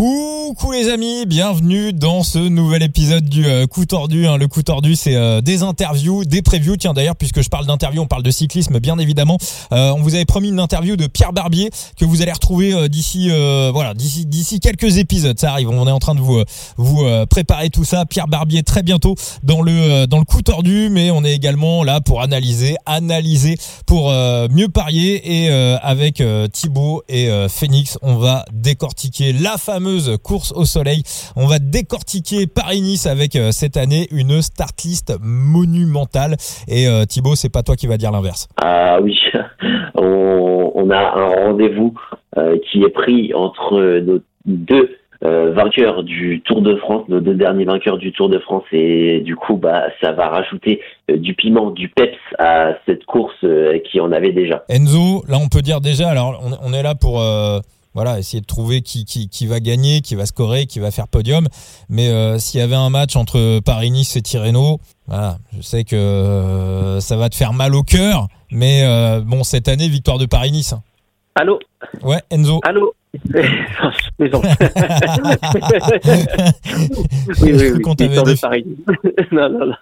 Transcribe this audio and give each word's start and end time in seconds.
Who 0.00 0.39
Coucou 0.50 0.72
les 0.72 0.88
amis, 0.88 1.26
bienvenue 1.26 1.92
dans 1.92 2.24
ce 2.24 2.40
nouvel 2.40 2.82
épisode 2.82 3.24
du 3.24 3.46
euh, 3.46 3.68
coup 3.68 3.86
tordu. 3.86 4.26
hein. 4.26 4.36
Le 4.36 4.48
coup 4.48 4.64
tordu, 4.64 4.96
c'est 4.96 5.14
euh, 5.14 5.40
des 5.40 5.62
interviews, 5.62 6.24
des 6.24 6.42
previews. 6.42 6.76
Tiens 6.76 6.92
d'ailleurs, 6.92 7.14
puisque 7.14 7.40
je 7.40 7.48
parle 7.48 7.66
d'interviews, 7.66 8.02
on 8.02 8.08
parle 8.08 8.24
de 8.24 8.32
cyclisme, 8.32 8.80
bien 8.80 8.98
évidemment. 8.98 9.38
Euh, 9.70 9.92
on 9.92 10.02
vous 10.02 10.16
avait 10.16 10.24
promis 10.24 10.48
une 10.48 10.58
interview 10.58 10.96
de 10.96 11.06
Pierre 11.06 11.32
Barbier 11.32 11.70
que 11.96 12.04
vous 12.04 12.20
allez 12.20 12.32
retrouver 12.32 12.74
euh, 12.74 12.88
d'ici, 12.88 13.28
euh, 13.30 13.70
voilà, 13.72 13.94
d'ici 13.94 14.26
d'ici 14.26 14.58
quelques 14.58 14.96
épisodes. 14.98 15.38
Ça 15.38 15.52
arrive. 15.52 15.68
On 15.68 15.86
est 15.86 15.92
en 15.92 16.00
train 16.00 16.16
de 16.16 16.20
vous 16.20 16.42
vous 16.76 17.06
préparer 17.30 17.70
tout 17.70 17.84
ça. 17.84 18.04
Pierre 18.04 18.26
Barbier 18.26 18.64
très 18.64 18.82
bientôt 18.82 19.14
dans 19.44 19.62
le 19.62 20.06
dans 20.06 20.18
le 20.18 20.24
coup 20.24 20.42
tordu, 20.42 20.88
mais 20.90 21.12
on 21.12 21.24
est 21.24 21.32
également 21.32 21.84
là 21.84 22.00
pour 22.00 22.22
analyser, 22.22 22.76
analyser 22.86 23.56
pour 23.86 24.10
mieux 24.10 24.68
parier 24.68 25.44
et 25.44 25.48
avec 25.50 26.20
Thibaut 26.52 27.04
et 27.08 27.30
Phoenix, 27.48 27.98
on 28.02 28.16
va 28.16 28.44
décortiquer 28.52 29.32
la 29.32 29.56
fameuse 29.56 30.16
course 30.24 30.39
au 30.54 30.64
soleil. 30.64 31.02
On 31.36 31.46
va 31.46 31.58
décortiquer 31.58 32.46
Paris-Nice 32.46 33.06
avec 33.06 33.36
euh, 33.36 33.50
cette 33.50 33.76
année 33.76 34.08
une 34.10 34.42
start 34.42 34.80
list 34.82 35.14
monumentale. 35.22 36.36
Et 36.68 36.86
euh, 36.86 37.04
Thibaut, 37.04 37.34
c'est 37.34 37.52
pas 37.52 37.62
toi 37.62 37.76
qui 37.76 37.86
va 37.86 37.96
dire 37.96 38.12
l'inverse. 38.12 38.48
Ah 38.62 38.98
oui, 39.02 39.18
on, 39.94 40.72
on 40.74 40.90
a 40.90 40.98
un 40.98 41.46
rendez-vous 41.46 41.94
euh, 42.36 42.56
qui 42.70 42.82
est 42.82 42.90
pris 42.90 43.32
entre 43.34 44.00
nos 44.00 44.18
deux 44.46 44.96
euh, 45.22 45.52
vainqueurs 45.52 46.02
du 46.02 46.40
Tour 46.40 46.62
de 46.62 46.76
France, 46.76 47.02
nos 47.08 47.20
deux 47.20 47.34
derniers 47.34 47.66
vainqueurs 47.66 47.98
du 47.98 48.10
Tour 48.10 48.30
de 48.30 48.38
France, 48.38 48.64
et 48.72 49.20
du 49.20 49.36
coup, 49.36 49.56
bah, 49.56 49.88
ça 50.00 50.12
va 50.12 50.28
rajouter 50.28 50.80
euh, 51.10 51.18
du 51.18 51.34
piment, 51.34 51.70
du 51.70 51.88
peps 51.88 52.16
à 52.38 52.72
cette 52.86 53.04
course 53.04 53.34
euh, 53.44 53.78
qui 53.80 54.00
en 54.00 54.12
avait 54.12 54.32
déjà. 54.32 54.64
Enzo, 54.70 55.22
là 55.28 55.36
on 55.38 55.48
peut 55.48 55.60
dire 55.60 55.82
déjà, 55.82 56.08
alors 56.08 56.40
on, 56.42 56.70
on 56.70 56.72
est 56.72 56.82
là 56.82 56.94
pour 56.94 57.22
voilà 57.94 58.18
essayer 58.18 58.40
de 58.40 58.46
trouver 58.46 58.82
qui, 58.82 59.04
qui, 59.04 59.28
qui 59.28 59.46
va 59.46 59.60
gagner, 59.60 60.00
qui 60.00 60.14
va 60.14 60.26
scorer, 60.26 60.66
qui 60.66 60.78
va 60.78 60.90
faire 60.90 61.08
podium. 61.08 61.48
Mais 61.88 62.08
euh, 62.08 62.38
s'il 62.38 62.60
y 62.60 62.62
avait 62.62 62.76
un 62.76 62.90
match 62.90 63.16
entre 63.16 63.60
Paris-Nice 63.60 64.16
et 64.16 64.22
Tirreno, 64.22 64.78
voilà, 65.06 65.38
je 65.56 65.62
sais 65.62 65.84
que 65.84 65.96
euh, 65.96 67.00
ça 67.00 67.16
va 67.16 67.28
te 67.28 67.34
faire 67.34 67.52
mal 67.52 67.74
au 67.74 67.82
cœur. 67.82 68.28
Mais 68.50 68.82
euh, 68.84 69.20
bon, 69.20 69.44
cette 69.44 69.68
année, 69.68 69.88
victoire 69.88 70.18
de 70.18 70.26
Paris-Nice. 70.26 70.74
Allô? 71.34 71.58
Ouais, 72.02 72.20
Enzo. 72.30 72.60
Allô? 72.62 72.92
Plaisante. 74.18 74.44
oui, 77.42 77.52
oui, 77.52 77.72
de 77.72 78.40
Paris. 78.40 78.64
non, 79.32 79.48
non, 79.48 79.66
non. 79.66 79.74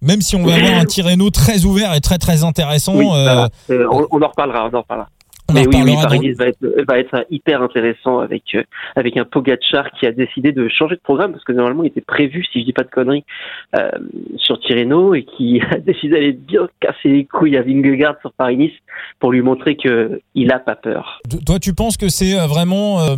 Même 0.00 0.22
si 0.22 0.34
on 0.36 0.44
va 0.44 0.54
avoir 0.54 0.74
un 0.74 0.84
Tirreno 0.86 1.28
très 1.30 1.64
ouvert 1.64 1.92
et 1.94 2.00
très 2.00 2.16
très 2.16 2.42
intéressant, 2.42 2.94
Oui, 2.96 3.06
euh. 3.12 3.46
Euh, 3.70 3.86
on 3.90 4.22
en 4.22 4.28
reparlera, 4.28 4.70
on 4.72 4.74
en 4.74 4.80
reparlera. 4.80 5.08
On 5.50 5.52
Mais 5.54 5.60
oui, 5.66 5.74
oui, 5.74 5.80
reparlera 5.94 6.02
dans- 6.02 6.08
Paris 6.08 6.32
va 6.32 6.46
être, 6.46 6.84
va 6.88 6.98
être 6.98 7.26
hyper 7.30 7.62
intéressant 7.62 8.18
avec 8.20 8.42
euh, 8.54 8.62
avec 8.96 9.16
un 9.16 9.24
Pogacar 9.24 9.90
qui 9.92 10.06
a 10.06 10.12
décidé 10.12 10.52
de 10.52 10.68
changer 10.68 10.96
de 10.96 11.00
programme 11.00 11.32
parce 11.32 11.44
que 11.44 11.52
normalement 11.52 11.82
il 11.84 11.88
était 11.88 12.00
prévu, 12.00 12.44
si 12.52 12.60
je 12.60 12.64
dis 12.64 12.72
pas 12.72 12.82
de 12.84 12.90
conneries, 12.90 13.24
euh, 13.76 13.90
sur 14.36 14.58
Tirreno 14.60 15.14
et 15.14 15.24
qui 15.24 15.60
a 15.70 15.78
décidé 15.78 16.14
d'aller 16.14 16.32
bien 16.32 16.66
casser 16.80 17.08
les 17.08 17.24
couilles 17.24 17.56
à 17.56 17.62
Vingegaard 17.62 18.16
sur 18.20 18.32
Paris-Nice 18.32 18.72
pour 19.20 19.32
lui 19.32 19.42
montrer 19.42 19.76
que 19.76 20.20
il 20.34 20.50
a 20.52 20.58
pas 20.58 20.76
peur. 20.76 21.20
Toi, 21.46 21.58
tu 21.58 21.74
penses 21.74 21.96
que 21.96 22.08
c'est 22.08 22.38
euh, 22.38 22.46
vraiment 22.46 23.00
euh, 23.00 23.16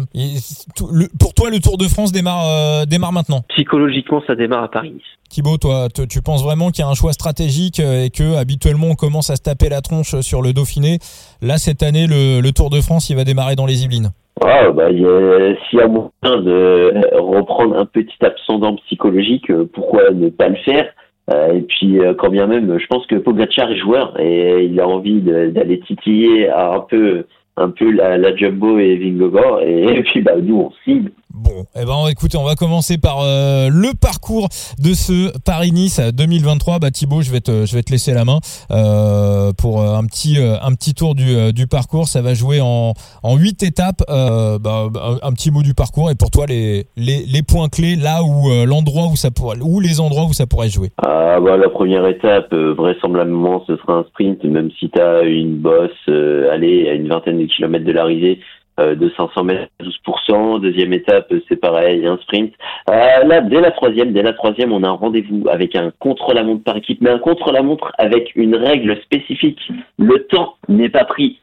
pour 1.19 1.35
toi 1.35 1.51
le 1.51 1.61
Tour 1.61 1.79
de 1.79 1.85
France 1.85 2.13
démarre 2.13 2.47
euh, 2.49 2.85
démarre 2.87 3.13
maintenant? 3.13 3.43
Psychologiquement, 3.51 4.23
ça 4.27 4.35
démarre 4.35 4.65
à 4.65 4.71
Paris-Nice. 4.71 5.03
Thibaut, 5.29 5.57
toi, 5.59 5.89
tu 6.09 6.23
penses 6.23 6.43
vraiment 6.43 6.71
qu'il 6.71 6.85
y 6.85 6.87
a 6.87 6.91
un 6.91 6.95
choix 6.95 7.13
stratégique 7.13 7.81
euh, 7.81 8.05
et 8.05 8.11
que 8.11 8.37
habituellement 8.37 8.89
on 8.89 8.95
commence 8.95 9.31
à 9.31 9.37
se 9.37 9.43
taper 9.43 9.69
la 9.69 9.81
tronche 9.81 10.21
sur 10.21 10.43
le 10.43 10.53
Dauphiné. 10.53 10.99
Là, 11.43 11.59
cette 11.59 11.83
année, 11.83 12.07
le, 12.07 12.51
Tour 12.53 12.71
de 12.71 12.81
France, 12.81 13.11
il 13.11 13.17
va 13.17 13.25
démarrer 13.25 13.57
dans 13.57 13.67
les 13.67 13.85
Yvelines. 13.85 14.11
Ah, 14.41 14.71
bah, 14.71 14.89
s'il 14.89 15.79
y 15.79 15.83
a 15.83 15.89
moyen 15.89 16.11
de 16.23 17.17
reprendre 17.19 17.77
un 17.77 17.87
petit 17.87 18.17
abscendant 18.23 18.77
psychologique, 18.77 19.51
euh, 19.51 19.69
pourquoi 19.73 20.11
ne 20.11 20.29
pas 20.29 20.49
le 20.49 20.57
faire? 20.57 20.87
Euh, 21.31 21.55
Et 21.55 21.63
puis, 21.63 21.99
euh, 21.99 22.15
quand 22.15 22.29
bien 22.29 22.47
même, 22.47 22.79
je 22.79 22.87
pense 22.87 23.07
que 23.07 23.17
Pogacar 23.17 23.71
est 23.71 23.79
joueur 23.79 24.19
et 24.21 24.65
il 24.65 24.81
a 24.81 24.87
envie 24.87 25.21
d'aller 25.21 25.81
titiller 25.81 26.49
un 26.51 26.81
peu, 26.81 27.27
un 27.57 27.71
peu 27.71 27.91
la, 27.91 28.19
la 28.19 28.35
Jumbo 28.37 28.79
et 28.79 28.97
Vingegaard. 28.97 29.61
Et, 29.63 29.85
et 29.99 30.03
puis, 30.03 30.23
bah, 30.23 30.33
nous, 30.43 30.57
on 30.57 30.73
cible. 30.85 31.11
Bon, 31.39 31.67
eh 31.79 31.85
ben, 31.85 32.09
écoutez, 32.11 32.39
on 32.39 32.45
va 32.45 32.55
commencer 32.55 32.97
par 32.97 33.19
euh, 33.21 33.69
le 33.71 33.91
parcours 34.01 34.49
de 34.83 34.95
ce 34.95 35.31
Paris-Nice 35.45 36.01
2023. 36.15 36.79
Bah, 36.79 36.91
Thibaut, 36.91 37.21
je 37.21 37.31
vais 37.31 37.41
te, 37.41 37.67
je 37.67 37.77
vais 37.77 37.83
te 37.83 37.93
laisser 37.93 38.15
la 38.15 38.25
main 38.25 38.39
euh, 38.71 39.53
pour 39.53 39.83
euh, 39.83 39.99
un 39.99 40.07
petit, 40.07 40.39
un 40.39 40.73
petit 40.73 40.95
tour 40.95 41.15
du, 41.15 41.53
du 41.53 41.67
parcours. 41.67 42.09
Ça 42.09 42.23
va 42.23 42.33
jouer 42.33 42.61
en, 42.63 42.95
en 43.23 43.37
huit 43.37 43.63
étapes. 43.63 44.03
Euh, 44.09 44.59
bah, 44.59 44.87
un, 44.95 45.29
un 45.29 45.33
petit 45.33 45.51
mot 45.51 45.61
du 45.61 45.75
parcours 45.75 46.11
et 46.11 46.15
pour 46.15 46.31
toi 46.31 46.47
les, 46.47 46.87
les, 46.97 47.27
les 47.27 47.43
points 47.43 47.69
clés 47.69 47.97
là 47.97 48.23
où 48.25 48.49
l'endroit 48.65 49.09
où 49.13 49.17
ça 49.17 49.31
pourrait, 49.31 49.59
ou 49.61 49.81
les 49.81 50.01
endroits 50.01 50.25
où 50.25 50.33
ça 50.33 50.47
pourrait 50.47 50.71
jouer. 50.71 50.89
Ah, 51.05 51.39
bah, 51.39 51.59
la 51.59 51.69
première 51.69 52.07
étape, 52.07 52.55
vraisemblablement, 52.55 53.63
ce 53.67 53.77
sera 53.77 53.99
un 53.99 54.05
sprint, 54.05 54.43
même 54.45 54.71
si 54.79 54.89
tu 54.89 54.99
as 54.99 55.23
une 55.25 55.59
bosse, 55.59 55.91
allez, 56.09 56.89
à 56.89 56.95
une 56.95 57.09
vingtaine 57.09 57.39
de 57.39 57.46
kilomètres 57.49 57.85
de 57.85 57.93
l'arrivée. 57.93 58.41
euh, 58.79 58.95
de 58.95 59.11
500 59.17 59.45
mètres, 59.45 59.73
12%. 59.81 60.61
Deuxième 60.61 60.93
étape, 60.93 61.33
euh, 61.33 61.41
c'est 61.49 61.57
pareil, 61.57 62.07
un 62.07 62.19
sprint. 62.19 62.53
Euh, 62.91 63.25
là, 63.25 63.41
dès 63.41 63.63
la 63.63 63.71
troisième, 63.71 64.13
dès 64.13 64.23
la 64.23 64.35
troisième, 64.35 64.71
on 64.71 64.83
a 64.83 64.89
un 64.89 64.93
rendez-vous 64.93 65.49
avec 65.49 65.75
un 65.77 65.93
contre-la-montre 65.99 66.63
par 66.63 66.77
équipe, 66.77 67.01
mais 67.01 67.11
un 67.11 67.19
contre-la-montre 67.19 67.93
avec 67.97 68.33
une 68.37 68.55
règle 68.55 69.01
spécifique. 69.03 69.61
Le 69.99 70.27
temps 70.27 70.57
n'est 70.69 70.91
pas 70.91 71.05
pris 71.05 71.41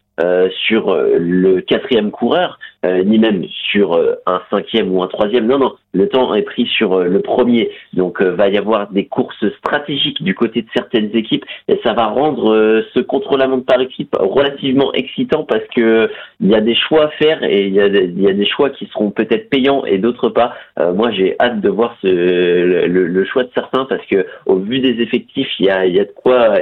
sur 0.67 0.95
le 0.95 1.61
quatrième 1.61 2.11
coureur, 2.11 2.59
euh, 2.85 3.03
ni 3.03 3.17
même 3.19 3.45
sur 3.71 3.93
euh, 3.93 4.15
un 4.25 4.41
cinquième 4.49 4.93
ou 4.93 5.01
un 5.03 5.07
troisième. 5.07 5.47
Non, 5.47 5.57
non, 5.57 5.73
le 5.93 6.07
temps 6.07 6.33
est 6.35 6.41
pris 6.43 6.65
sur 6.65 6.93
euh, 6.93 7.05
le 7.05 7.21
premier. 7.21 7.71
Donc, 7.93 8.21
euh, 8.21 8.31
va 8.35 8.49
y 8.49 8.57
avoir 8.57 8.91
des 8.91 9.05
courses 9.05 9.45
stratégiques 9.57 10.21
du 10.23 10.35
côté 10.35 10.61
de 10.61 10.67
certaines 10.75 11.15
équipes, 11.15 11.45
et 11.67 11.79
ça 11.83 11.93
va 11.93 12.07
rendre 12.07 12.53
euh, 12.53 12.81
ce 12.93 12.99
contre-la-montre 12.99 13.65
par 13.65 13.81
équipe 13.81 14.15
relativement 14.19 14.93
excitant 14.93 15.43
parce 15.43 15.65
que 15.75 16.09
il 16.39 16.49
y 16.49 16.55
a 16.55 16.61
des 16.61 16.75
choix 16.75 17.05
à 17.05 17.09
faire 17.09 17.43
et 17.43 17.67
il 17.67 17.73
y 17.73 18.23
y 18.23 18.27
a 18.27 18.33
des 18.33 18.45
choix 18.45 18.69
qui 18.69 18.85
seront 18.87 19.11
peut-être 19.11 19.49
payants 19.49 19.85
et 19.85 19.97
d'autres 19.97 20.29
pas. 20.29 20.53
Euh, 20.79 20.93
moi, 20.93 21.11
j'ai 21.11 21.35
hâte 21.39 21.61
de 21.61 21.69
voir 21.69 21.95
ce, 22.01 22.07
le, 22.07 23.07
le- 23.07 23.23
choix 23.25 23.43
de 23.43 23.51
certains 23.53 23.85
parce 23.85 24.05
que 24.07 24.25
au 24.45 24.57
vu 24.57 24.79
des 24.79 25.01
effectifs, 25.01 25.47
il 25.59 25.65
y 25.65 25.69
a, 25.69 25.85
y 25.85 25.99
a 25.99 26.03
de 26.05 26.11
quoi, 26.11 26.55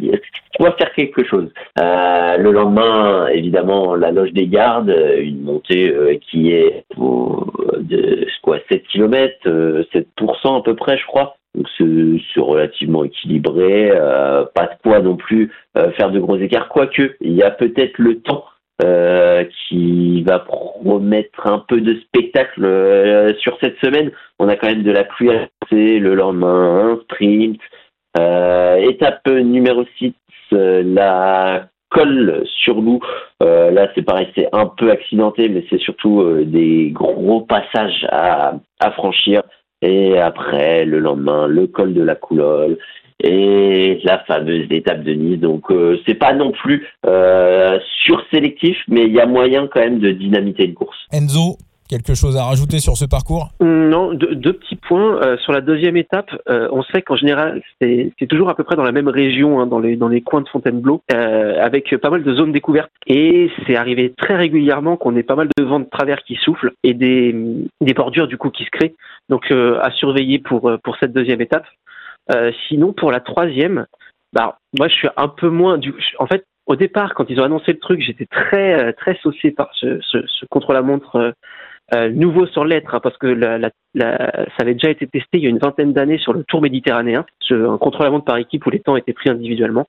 y 0.00 0.12
a 0.12 0.16
faire 0.72 0.92
quelque 0.94 1.24
chose. 1.24 1.48
Le 1.76 2.50
lendemain, 2.50 3.28
évidemment, 3.28 3.94
la 3.94 4.10
loge 4.10 4.32
des 4.32 4.46
gardes, 4.46 4.94
une 5.18 5.42
euh, 5.70 6.16
qui 6.30 6.52
est 6.52 6.84
au- 6.96 7.46
de 7.78 8.26
quoi 8.42 8.58
7 8.70 8.82
km, 8.88 9.84
7% 9.92 10.56
à 10.58 10.62
peu 10.62 10.74
près, 10.74 10.96
je 10.98 11.06
crois. 11.06 11.36
Donc 11.54 11.66
c'est 11.78 12.40
relativement 12.40 13.04
équilibré, 13.04 13.90
euh, 13.92 14.44
pas 14.54 14.66
de 14.66 14.72
quoi 14.82 15.00
non 15.00 15.16
plus 15.16 15.50
euh, 15.76 15.90
faire 15.92 16.10
de 16.10 16.20
gros 16.20 16.36
écarts. 16.38 16.68
Quoique, 16.68 17.16
il 17.20 17.32
y 17.32 17.42
a 17.42 17.50
peut-être 17.50 17.98
le 17.98 18.20
temps 18.20 18.44
euh, 18.84 19.44
qui 19.68 20.22
va 20.22 20.38
promettre 20.38 21.46
un 21.46 21.58
peu 21.58 21.80
de 21.80 21.96
spectacle 22.00 22.64
euh, 22.64 23.34
sur 23.38 23.58
cette 23.60 23.78
semaine. 23.78 24.10
On 24.38 24.48
a 24.48 24.56
quand 24.56 24.68
même 24.68 24.84
de 24.84 24.92
la 24.92 25.04
pluie 25.04 25.28
passer 25.60 25.98
le 25.98 26.14
lendemain, 26.14 26.92
un 26.92 27.00
sprint. 27.02 27.60
Euh, 28.18 28.76
étape 28.76 29.26
numéro 29.28 29.84
6, 29.98 30.14
euh, 30.52 30.82
la 30.84 31.68
colle 31.90 32.44
sur 32.62 32.80
loup. 32.80 33.00
Euh, 33.42 33.70
là, 33.70 33.88
c'est 33.94 34.02
pareil, 34.02 34.28
c'est 34.34 34.48
un 34.52 34.66
peu 34.66 34.90
accidenté, 34.90 35.48
mais 35.48 35.64
c'est 35.68 35.80
surtout 35.80 36.20
euh, 36.20 36.44
des 36.44 36.90
gros 36.90 37.42
passages 37.42 38.06
à, 38.10 38.54
franchir. 38.92 39.42
Et 39.82 40.18
après, 40.18 40.84
le 40.84 40.98
lendemain, 40.98 41.46
le 41.46 41.66
col 41.66 41.94
de 41.94 42.02
la 42.02 42.14
Coulole 42.14 42.78
et 43.22 44.00
la 44.04 44.20
fameuse 44.20 44.66
étape 44.70 45.02
de 45.02 45.12
Nice. 45.12 45.40
Donc, 45.40 45.70
euh, 45.70 45.98
c'est 46.06 46.14
pas 46.14 46.32
non 46.32 46.52
plus 46.52 46.86
euh, 47.06 47.78
sursélectif, 48.04 48.76
mais 48.88 49.04
il 49.04 49.12
y 49.12 49.20
a 49.20 49.26
moyen 49.26 49.68
quand 49.68 49.80
même 49.80 49.98
de 49.98 50.10
dynamiter 50.10 50.64
une 50.64 50.74
course. 50.74 50.98
Enzo, 51.12 51.56
quelque 51.90 52.14
chose 52.14 52.36
à 52.36 52.44
rajouter 52.44 52.78
sur 52.78 52.96
ce 52.96 53.04
parcours 53.04 53.48
Non, 53.60 54.14
deux, 54.14 54.52
petits 54.52 54.76
points. 54.76 55.20
Euh, 55.22 55.36
sur 55.38 55.52
la 55.52 55.60
deuxième 55.60 55.96
étape, 55.96 56.30
euh, 56.48 56.68
on 56.70 56.84
sait 56.84 57.02
qu'en 57.02 57.16
général, 57.16 57.62
c'est 57.80 58.28
toujours 58.28 58.48
à 58.48 58.54
peu 58.54 58.62
près 58.62 58.76
dans 58.76 58.84
la 58.84 58.92
même 58.92 59.08
région, 59.08 59.60
hein, 59.60 59.66
dans, 59.66 59.80
les, 59.80 60.20
coins 60.22 60.40
de 60.40 60.48
Fontainebleau, 60.48 61.02
euh, 61.12 61.60
avec 61.60 61.94
pas 61.96 62.10
mal 62.10 62.22
de 62.22 62.32
zones 62.32 62.52
découvertes. 62.52 62.92
Et 63.08 63.50
c'est 63.66 63.76
arrivé 63.76 64.14
très 64.16 64.36
régulièrement 64.36 64.96
qu'on 64.96 65.16
ait 65.16 65.24
pas 65.24 65.34
mal 65.34 65.48
de 65.56 65.64
vents 65.64 65.80
de 65.80 65.88
travers 65.90 66.22
qui 66.22 66.36
soufflent 66.36 66.72
et 66.84 66.94
des, 66.94 67.34
bordures 67.94 68.28
du 68.28 68.38
coup 68.38 68.50
qui 68.50 68.64
se 68.64 68.70
créent. 68.70 68.94
Donc 69.28 69.50
à 69.50 69.90
surveiller 69.90 70.38
pour, 70.38 70.70
cette 71.00 71.12
deuxième 71.12 71.40
étape. 71.40 71.66
Sinon, 72.68 72.92
pour 72.92 73.10
la 73.10 73.20
troisième, 73.20 73.86
bah, 74.32 74.58
moi 74.78 74.86
je 74.86 74.94
suis 74.94 75.08
un 75.16 75.28
peu 75.28 75.48
moins... 75.48 75.80
En 76.18 76.26
fait, 76.26 76.44
au 76.66 76.76
départ, 76.76 77.14
quand 77.14 77.28
ils 77.28 77.40
ont 77.40 77.44
annoncé 77.44 77.72
le 77.72 77.80
truc, 77.80 78.00
j'étais 78.00 78.26
très 78.26 78.92
très 78.92 79.18
saucé 79.22 79.50
par 79.50 79.70
ce, 79.74 79.98
ce 80.02 80.46
contre-la-montre 80.50 81.34
euh, 81.92 81.96
euh, 81.96 82.08
nouveau 82.10 82.46
sur 82.46 82.64
l'être, 82.64 82.94
hein, 82.94 83.00
parce 83.02 83.16
que 83.18 83.26
la, 83.26 83.58
la, 83.58 83.70
la- 83.94 84.32
ça 84.56 84.62
avait 84.62 84.74
déjà 84.74 84.90
été 84.90 85.06
testé 85.06 85.38
il 85.38 85.42
y 85.42 85.46
a 85.46 85.50
une 85.50 85.58
vingtaine 85.58 85.92
d'années 85.92 86.18
sur 86.18 86.32
le 86.32 86.44
Tour 86.44 86.62
méditerranéen, 86.62 87.24
un 87.50 87.78
contre-la-montre 87.78 88.24
par 88.24 88.36
équipe 88.36 88.66
où 88.66 88.70
les 88.70 88.80
temps 88.80 88.96
étaient 88.96 89.12
pris 89.12 89.30
individuellement. 89.30 89.86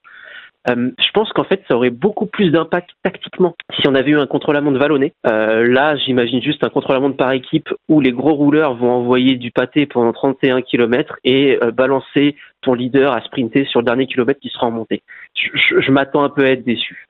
je 0.68 1.12
pense 1.14 1.32
qu'en 1.34 1.44
fait, 1.44 1.62
ça 1.68 1.76
aurait 1.76 1.90
beaucoup 1.90 2.26
plus 2.26 2.52
d'impact 2.52 2.92
tactiquement 3.04 3.56
si 3.80 3.88
on 3.88 3.96
avait 3.96 4.12
eu 4.12 4.18
un 4.20 4.28
contre-la-montre 4.28 4.80
vallonné. 4.80 5.14
là, 5.24 5.96
j'imagine 5.96 6.42
juste 6.42 6.64
un 6.64 6.70
contre-la-montre 6.70 7.18
par 7.18 7.32
équipe 7.32 7.70
où 7.90 8.00
les 8.02 8.12
gros 8.12 8.34
rouleurs 8.34 8.76
vont 8.76 8.92
envoyer 8.92 9.36
du 9.36 9.52
pâté 9.52 9.86
pendant 9.86 10.12
31 10.14 10.62
km 10.62 11.18
et 11.24 11.60
balancer 11.74 12.36
ton 12.62 12.74
leader 12.74 13.12
à 13.14 13.22
sprinter 13.22 13.66
sur 13.66 13.80
le 13.80 13.86
dernier 13.86 14.08
kilomètre 14.08 14.40
qui 14.40 14.50
sera 14.50 14.68
en 14.68 14.72
montée. 14.72 15.02
je 15.36 15.92
m'attends 15.92 16.24
un 16.24 16.30
peu 16.30 16.46
à 16.46 16.52
être 16.52 16.64
déçu. 16.66 17.08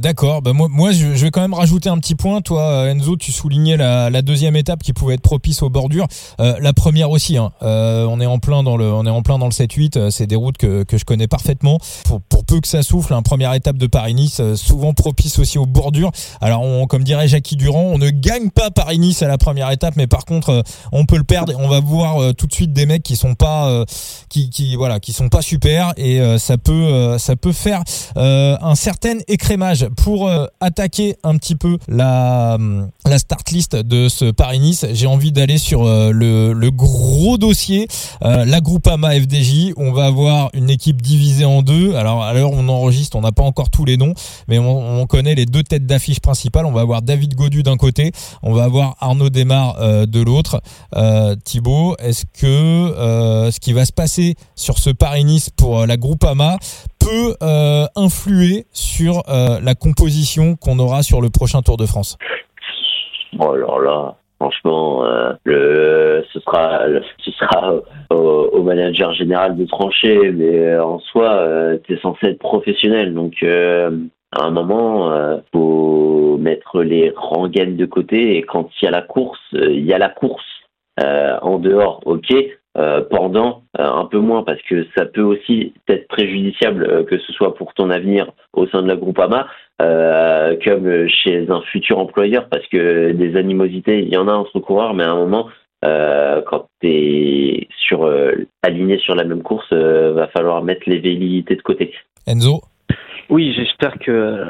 D'accord. 0.00 0.42
Bah 0.42 0.52
moi, 0.54 0.92
je 0.92 1.06
vais 1.06 1.30
quand 1.30 1.40
même 1.40 1.54
rajouter 1.54 1.88
un 1.88 1.98
petit 1.98 2.14
point. 2.14 2.40
Toi, 2.40 2.62
euh, 2.62 2.90
Enzo, 2.90 3.16
tu 3.16 3.32
soulignais 3.32 3.76
la, 3.76 4.22
deuxième 4.22 4.56
étape 4.56 4.82
qui 4.82 4.92
pouvait 4.92 5.14
être 5.14 5.22
propice 5.22 5.62
aux 5.62 5.70
bordures. 5.70 6.06
Euh, 6.40 6.54
la 6.60 6.72
première 6.72 7.10
aussi. 7.10 7.36
Hein. 7.36 7.52
Euh, 7.62 8.06
on 8.06 8.20
est 8.20 8.26
en 8.26 8.38
plein 8.38 8.62
dans 8.62 8.76
le, 8.76 8.84
on 8.84 9.04
est 9.06 9.10
en 9.10 9.22
plein 9.22 9.38
dans 9.38 9.46
le 9.46 9.52
7-8. 9.52 9.98
Euh, 9.98 10.10
c'est 10.10 10.26
des 10.26 10.36
routes 10.36 10.56
que, 10.56 10.84
je 10.90 11.04
connais 11.04 11.28
parfaitement. 11.28 11.78
Pour, 12.04 12.20
peu 12.44 12.60
que 12.60 12.66
ça 12.66 12.82
souffle, 12.82 13.14
hein, 13.14 13.22
première 13.22 13.54
étape 13.54 13.76
de 13.76 13.86
Paris-Nice, 13.86 14.42
souvent 14.56 14.92
propice 14.92 15.38
aussi 15.38 15.56
aux 15.56 15.66
bordures. 15.66 16.10
Alors, 16.40 16.64
comme 16.88 17.04
dirait 17.04 17.28
Jackie 17.28 17.54
Durand, 17.54 17.84
on 17.84 17.98
ne 17.98 18.10
gagne 18.10 18.50
pas 18.50 18.72
Paris-Nice 18.72 19.22
à 19.22 19.28
la 19.28 19.38
première 19.38 19.70
étape, 19.70 19.94
mais 19.96 20.08
par 20.08 20.24
contre, 20.24 20.64
on 20.90 21.06
peut 21.06 21.16
le 21.16 21.22
perdre. 21.22 21.52
On 21.58 21.68
va 21.68 21.78
voir 21.78 22.34
tout 22.34 22.48
de 22.48 22.52
suite 22.52 22.72
des 22.72 22.86
mecs 22.86 23.04
qui 23.04 23.14
sont 23.14 23.34
pas, 23.36 23.84
qui, 24.28 24.74
voilà, 24.74 24.98
qui 24.98 25.12
sont 25.12 25.28
pas 25.28 25.42
super, 25.42 25.92
et 25.96 26.20
ça 26.38 26.58
peut, 26.58 27.18
ça 27.18 27.36
peut 27.36 27.52
faire 27.52 27.84
un 28.16 28.74
certain 28.74 29.18
écrémage 29.50 29.88
pour 29.96 30.28
euh, 30.28 30.46
attaquer 30.60 31.16
un 31.24 31.36
petit 31.36 31.56
peu 31.56 31.76
la, 31.88 32.56
la 33.04 33.18
start 33.18 33.50
list 33.50 33.74
de 33.74 34.08
ce 34.08 34.30
Paris-Nice. 34.30 34.86
J'ai 34.92 35.08
envie 35.08 35.32
d'aller 35.32 35.58
sur 35.58 35.88
euh, 35.88 36.12
le, 36.12 36.52
le, 36.52 36.70
gros 36.70 37.36
dossier, 37.36 37.88
euh, 38.22 38.44
la 38.44 38.60
Groupama 38.60 39.10
FDJ. 39.10 39.72
On 39.76 39.90
va 39.90 40.04
avoir 40.04 40.50
une 40.54 40.70
équipe 40.70 41.02
divisée 41.02 41.46
en 41.46 41.62
deux. 41.62 41.96
Alors 41.96 42.22
à 42.22 42.32
l'heure 42.32 42.52
on 42.52 42.68
enregistre, 42.68 43.16
on 43.16 43.22
n'a 43.22 43.32
pas 43.32 43.42
encore 43.42 43.70
tous 43.70 43.84
les 43.84 43.96
noms, 43.96 44.14
mais 44.46 44.60
on, 44.60 45.00
on 45.00 45.06
connaît 45.06 45.34
les 45.34 45.46
deux 45.46 45.64
têtes 45.64 45.84
d'affiche 45.84 46.20
principales. 46.20 46.64
On 46.64 46.72
va 46.72 46.82
avoir 46.82 47.02
David 47.02 47.34
Godu 47.34 47.64
d'un 47.64 47.76
côté, 47.76 48.12
on 48.44 48.52
va 48.52 48.62
avoir 48.62 48.94
Arnaud 49.00 49.30
Desmar 49.30 50.06
de 50.06 50.20
l'autre. 50.20 50.62
Thibaut, 51.44 51.96
est-ce 51.98 52.24
que 52.24 53.50
ce 53.50 53.58
qui 53.58 53.72
va 53.72 53.84
se 53.84 53.92
passer 53.92 54.36
sur 54.54 54.78
ce 54.78 54.90
Paris-Nice 54.90 55.50
pour 55.50 55.86
la 55.86 55.96
Groupama 55.96 56.58
peut 57.00 57.34
euh, 57.42 57.86
influer 57.96 58.66
sur 58.72 59.22
euh, 59.28 59.58
la 59.62 59.74
composition 59.74 60.56
qu'on 60.56 60.78
aura 60.78 61.02
sur 61.02 61.20
le 61.20 61.30
prochain 61.30 61.62
Tour 61.62 61.76
de 61.76 61.86
France. 61.86 62.18
Bon, 63.32 63.52
alors 63.52 63.80
là, 63.80 64.16
franchement, 64.38 65.04
euh, 65.04 65.32
le, 65.44 66.24
ce 66.32 66.40
sera, 66.40 66.82
ce 67.18 67.30
sera 67.32 67.74
au, 68.10 68.62
manager 68.62 69.12
général 69.14 69.56
de 69.56 69.64
trancher, 69.64 70.30
mais 70.30 70.78
en 70.78 70.98
soi, 71.00 71.44
tu 71.84 71.94
es 71.94 72.00
censé 72.00 72.26
être 72.26 72.38
professionnel, 72.38 73.14
donc 73.14 73.42
à 73.42 74.44
un 74.44 74.50
moment, 74.50 75.10
faut 75.52 76.36
mettre 76.38 76.82
les 76.82 77.12
rengaines 77.16 77.76
de 77.76 77.86
côté, 77.86 78.36
et 78.36 78.42
quand 78.42 78.68
il 78.80 78.84
y 78.84 78.88
a 78.88 78.90
la 78.90 79.02
course, 79.02 79.40
il 79.52 79.84
y 79.84 79.92
a 79.92 79.98
la 79.98 80.10
course. 80.10 80.44
en 80.98 81.58
dehors, 81.58 82.00
ok, 82.04 82.32
euh, 82.78 83.02
pendant 83.10 83.64
euh, 83.80 83.84
un 83.84 84.04
peu 84.04 84.20
moins 84.20 84.44
parce 84.44 84.62
que 84.62 84.86
ça 84.96 85.04
peut 85.04 85.22
aussi 85.22 85.72
être 85.88 86.06
préjudiciable 86.06 86.84
euh, 86.84 87.02
que 87.02 87.18
ce 87.18 87.32
soit 87.32 87.56
pour 87.56 87.74
ton 87.74 87.90
avenir 87.90 88.30
au 88.52 88.64
sein 88.68 88.80
de 88.80 88.86
la 88.86 88.94
Groupama 88.94 89.48
comme 90.64 91.08
chez 91.08 91.50
un 91.50 91.62
futur 91.62 91.98
employeur 91.98 92.48
parce 92.48 92.64
que 92.68 93.10
des 93.10 93.34
animosités 93.36 93.98
il 94.02 94.08
y 94.08 94.16
en 94.16 94.28
a 94.28 94.32
entre 94.32 94.60
coureurs 94.60 94.94
mais 94.94 95.02
à 95.02 95.10
un 95.10 95.16
moment 95.16 95.48
quand 95.82 96.68
tu 96.80 96.88
es 96.88 97.68
sur 97.88 98.08
aligné 98.62 98.98
sur 98.98 99.16
la 99.16 99.24
même 99.24 99.42
course 99.42 99.72
va 99.72 100.28
falloir 100.28 100.62
mettre 100.62 100.82
les 100.86 100.98
velléités 100.98 101.56
de 101.56 101.62
côté. 101.62 101.92
Enzo? 102.26 102.60
Oui, 103.30 103.52
j'espère 103.56 103.98
que 103.98 104.44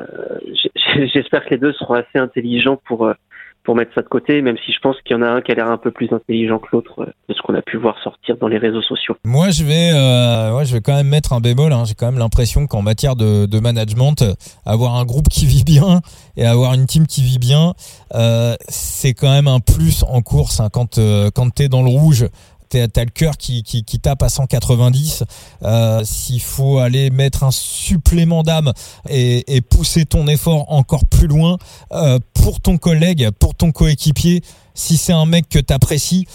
j'espère 1.14 1.44
que 1.44 1.50
les 1.50 1.58
deux 1.58 1.72
seront 1.74 1.94
assez 1.94 2.18
intelligents 2.18 2.80
pour 2.84 3.10
pour 3.64 3.76
mettre 3.76 3.92
ça 3.94 4.02
de 4.02 4.08
côté, 4.08 4.40
même 4.42 4.56
si 4.64 4.72
je 4.72 4.78
pense 4.80 4.96
qu'il 5.02 5.16
y 5.16 5.18
en 5.18 5.22
a 5.22 5.28
un 5.28 5.40
qui 5.42 5.52
a 5.52 5.54
l'air 5.54 5.70
un 5.70 5.76
peu 5.76 5.90
plus 5.90 6.10
intelligent 6.12 6.58
que 6.58 6.68
l'autre 6.72 7.02
euh, 7.02 7.12
de 7.28 7.34
ce 7.34 7.42
qu'on 7.42 7.54
a 7.54 7.62
pu 7.62 7.76
voir 7.76 7.96
sortir 8.02 8.36
dans 8.38 8.48
les 8.48 8.58
réseaux 8.58 8.82
sociaux. 8.82 9.16
Moi, 9.24 9.50
je 9.50 9.64
vais, 9.64 9.92
euh, 9.92 10.64
je 10.64 10.74
vais 10.74 10.80
quand 10.80 10.94
même 10.94 11.08
mettre 11.08 11.32
un 11.32 11.40
bémol. 11.40 11.72
Hein. 11.72 11.84
J'ai 11.86 11.94
quand 11.94 12.06
même 12.06 12.18
l'impression 12.18 12.66
qu'en 12.66 12.82
matière 12.82 13.16
de, 13.16 13.46
de, 13.46 13.60
management, 13.60 14.24
avoir 14.64 14.96
un 14.96 15.04
groupe 15.04 15.28
qui 15.28 15.46
vit 15.46 15.64
bien 15.64 16.00
et 16.36 16.46
avoir 16.46 16.74
une 16.74 16.86
team 16.86 17.06
qui 17.06 17.22
vit 17.22 17.38
bien, 17.38 17.74
euh, 18.14 18.54
c'est 18.68 19.14
quand 19.14 19.30
même 19.30 19.48
un 19.48 19.60
plus 19.60 20.04
en 20.04 20.22
course. 20.22 20.60
Hein. 20.60 20.68
Quand 20.72 20.98
euh, 20.98 21.30
quand 21.34 21.50
t'es 21.54 21.68
dans 21.68 21.82
le 21.82 21.88
rouge, 21.88 22.26
t'as 22.70 23.04
le 23.04 23.10
cœur 23.10 23.36
qui, 23.36 23.62
qui, 23.62 23.84
qui, 23.84 24.00
tape 24.00 24.22
à 24.22 24.28
190. 24.28 25.24
Euh, 25.62 26.02
S'il 26.04 26.40
faut 26.40 26.78
aller 26.78 27.10
mettre 27.10 27.44
un 27.44 27.50
supplément 27.50 28.42
d'âme 28.42 28.72
et, 29.08 29.56
et, 29.56 29.60
pousser 29.60 30.06
ton 30.06 30.26
effort 30.26 30.70
encore 30.72 31.04
plus 31.06 31.26
loin 31.26 31.58
euh, 31.92 32.18
pour 32.34 32.60
ton 32.60 32.78
collègue, 32.78 33.30
pour 33.38 33.54
ton 33.54 33.72
coéquipier, 33.72 34.42
si 34.74 34.96
c'est 34.96 35.12
un 35.12 35.26
mec 35.26 35.48
que 35.48 35.58
t'apprécies, 35.58 36.26